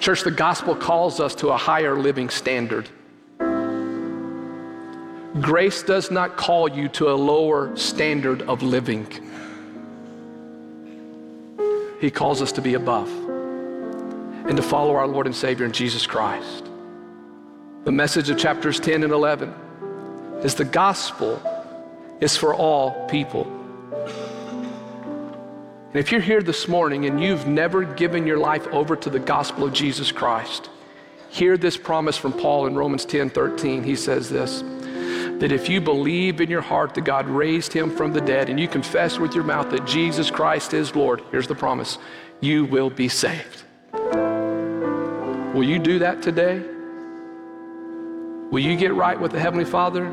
Church, 0.00 0.22
the 0.22 0.30
gospel 0.30 0.76
calls 0.76 1.18
us 1.18 1.34
to 1.36 1.48
a 1.48 1.56
higher 1.56 1.96
living 1.98 2.28
standard. 2.28 2.88
Grace 5.40 5.82
does 5.82 6.10
not 6.10 6.36
call 6.36 6.68
you 6.68 6.88
to 6.90 7.10
a 7.10 7.16
lower 7.16 7.76
standard 7.76 8.42
of 8.42 8.62
living. 8.62 9.06
He 12.00 12.10
calls 12.10 12.40
us 12.40 12.52
to 12.52 12.62
be 12.62 12.74
above 12.74 13.08
and 13.08 14.56
to 14.56 14.62
follow 14.62 14.94
our 14.94 15.06
Lord 15.06 15.26
and 15.26 15.34
Savior 15.34 15.66
in 15.66 15.72
Jesus 15.72 16.06
Christ. 16.06 16.65
The 17.86 17.92
message 17.92 18.28
of 18.30 18.36
chapters 18.36 18.80
10 18.80 19.04
and 19.04 19.12
11 19.12 19.54
is 20.42 20.56
the 20.56 20.64
gospel 20.64 21.40
is 22.20 22.36
for 22.36 22.52
all 22.52 23.06
people. 23.06 23.46
And 25.90 25.94
if 25.94 26.10
you're 26.10 26.20
here 26.20 26.42
this 26.42 26.66
morning 26.66 27.06
and 27.06 27.22
you've 27.22 27.46
never 27.46 27.84
given 27.84 28.26
your 28.26 28.38
life 28.38 28.66
over 28.72 28.96
to 28.96 29.08
the 29.08 29.20
gospel 29.20 29.62
of 29.62 29.72
Jesus 29.72 30.10
Christ, 30.10 30.68
hear 31.28 31.56
this 31.56 31.76
promise 31.76 32.16
from 32.16 32.32
Paul 32.32 32.66
in 32.66 32.74
Romans 32.74 33.04
10 33.04 33.30
13. 33.30 33.84
He 33.84 33.94
says 33.94 34.30
this 34.30 34.64
that 35.38 35.52
if 35.52 35.68
you 35.68 35.80
believe 35.80 36.40
in 36.40 36.50
your 36.50 36.62
heart 36.62 36.92
that 36.94 37.04
God 37.04 37.28
raised 37.28 37.72
him 37.72 37.94
from 37.94 38.12
the 38.12 38.20
dead 38.20 38.50
and 38.50 38.58
you 38.58 38.66
confess 38.66 39.20
with 39.20 39.32
your 39.32 39.44
mouth 39.44 39.70
that 39.70 39.86
Jesus 39.86 40.28
Christ 40.28 40.74
is 40.74 40.96
Lord, 40.96 41.22
here's 41.30 41.46
the 41.46 41.54
promise 41.54 41.98
you 42.40 42.64
will 42.64 42.90
be 42.90 43.08
saved. 43.08 43.62
Will 45.54 45.62
you 45.62 45.78
do 45.78 46.00
that 46.00 46.20
today? 46.20 46.64
Will 48.56 48.62
you 48.62 48.74
get 48.74 48.94
right 48.94 49.20
with 49.20 49.32
the 49.32 49.38
Heavenly 49.38 49.66
Father? 49.66 50.04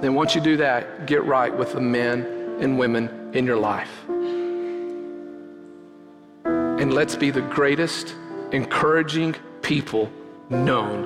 Then 0.00 0.14
once 0.14 0.34
you 0.34 0.40
do 0.40 0.56
that, 0.56 1.06
get 1.06 1.22
right 1.22 1.56
with 1.56 1.72
the 1.72 1.80
men 1.80 2.26
and 2.58 2.76
women 2.76 3.30
in 3.32 3.46
your 3.46 3.58
life. 3.58 3.92
And 6.44 6.92
let's 6.92 7.14
be 7.14 7.30
the 7.30 7.42
greatest 7.42 8.16
encouraging 8.50 9.36
people 9.60 10.10
known 10.50 11.04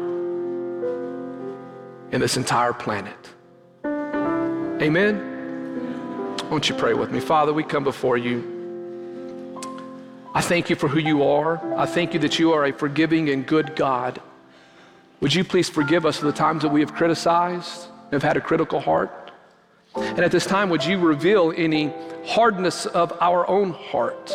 in 2.12 2.23
this 2.23 2.39
entire 2.39 2.73
planet. 2.73 3.29
Amen? 3.85 5.19
Won't 6.51 6.71
you 6.71 6.77
pray 6.77 6.95
with 6.95 7.11
me? 7.11 7.21
Father, 7.21 7.53
we 7.53 7.62
come 7.62 7.85
before 7.85 8.17
you. 8.17 9.61
I 10.35 10.41
thank 10.41 10.71
you 10.71 10.77
for 10.77 10.89
who 10.89 10.99
you 10.99 11.25
are. 11.25 11.61
I 11.77 11.85
thank 11.85 12.14
you 12.14 12.21
that 12.21 12.39
you 12.39 12.55
are 12.55 12.64
a 12.64 12.73
forgiving 12.73 13.29
and 13.29 13.47
good 13.47 13.77
God. 13.77 14.19
Would 15.21 15.35
you 15.35 15.45
please 15.45 15.69
forgive 15.69 16.05
us 16.05 16.19
for 16.19 16.27
the 16.27 16.33
times 16.33 16.62
that 16.62 16.71
we 16.71 16.81
have 16.81 16.93
criticized, 16.95 17.87
have 18.12 18.23
had 18.23 18.37
a 18.37 18.41
critical 18.41 18.81
heart? 18.81 19.33
And 19.97 20.21
at 20.21 20.31
this 20.31 20.45
time, 20.45 20.69
would 20.69 20.85
you 20.85 20.99
reveal 20.99 21.55
any 21.57 21.93
hardness 22.27 22.85
of 22.85 23.17
our 23.21 23.49
own 23.49 23.71
heart? 23.71 24.31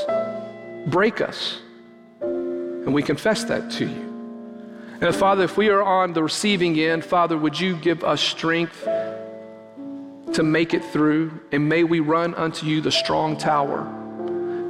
Break 0.87 1.21
us. 1.21 1.59
And 2.21 2.93
we 2.93 3.03
confess 3.03 3.43
that 3.43 3.69
to 3.73 3.85
you. 3.85 4.11
And 5.01 5.15
Father, 5.15 5.43
if 5.43 5.57
we 5.57 5.69
are 5.69 5.83
on 5.83 6.13
the 6.13 6.23
receiving 6.23 6.79
end, 6.79 7.05
Father, 7.05 7.37
would 7.37 7.59
you 7.59 7.75
give 7.75 8.03
us 8.03 8.21
strength 8.21 8.83
to 10.33 10.43
make 10.43 10.73
it 10.73 10.83
through? 10.85 11.39
And 11.51 11.69
may 11.69 11.83
we 11.83 11.99
run 11.99 12.33
unto 12.33 12.65
you, 12.65 12.81
the 12.81 12.91
strong 12.91 13.37
tower, 13.37 13.83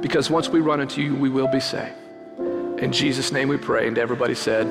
because 0.00 0.28
once 0.30 0.48
we 0.48 0.60
run 0.60 0.80
unto 0.80 1.00
you, 1.00 1.14
we 1.14 1.30
will 1.30 1.48
be 1.48 1.60
saved. 1.60 1.96
In 2.78 2.92
Jesus' 2.92 3.32
name 3.32 3.48
we 3.48 3.56
pray. 3.56 3.88
And 3.88 3.96
everybody 3.96 4.34
said, 4.34 4.66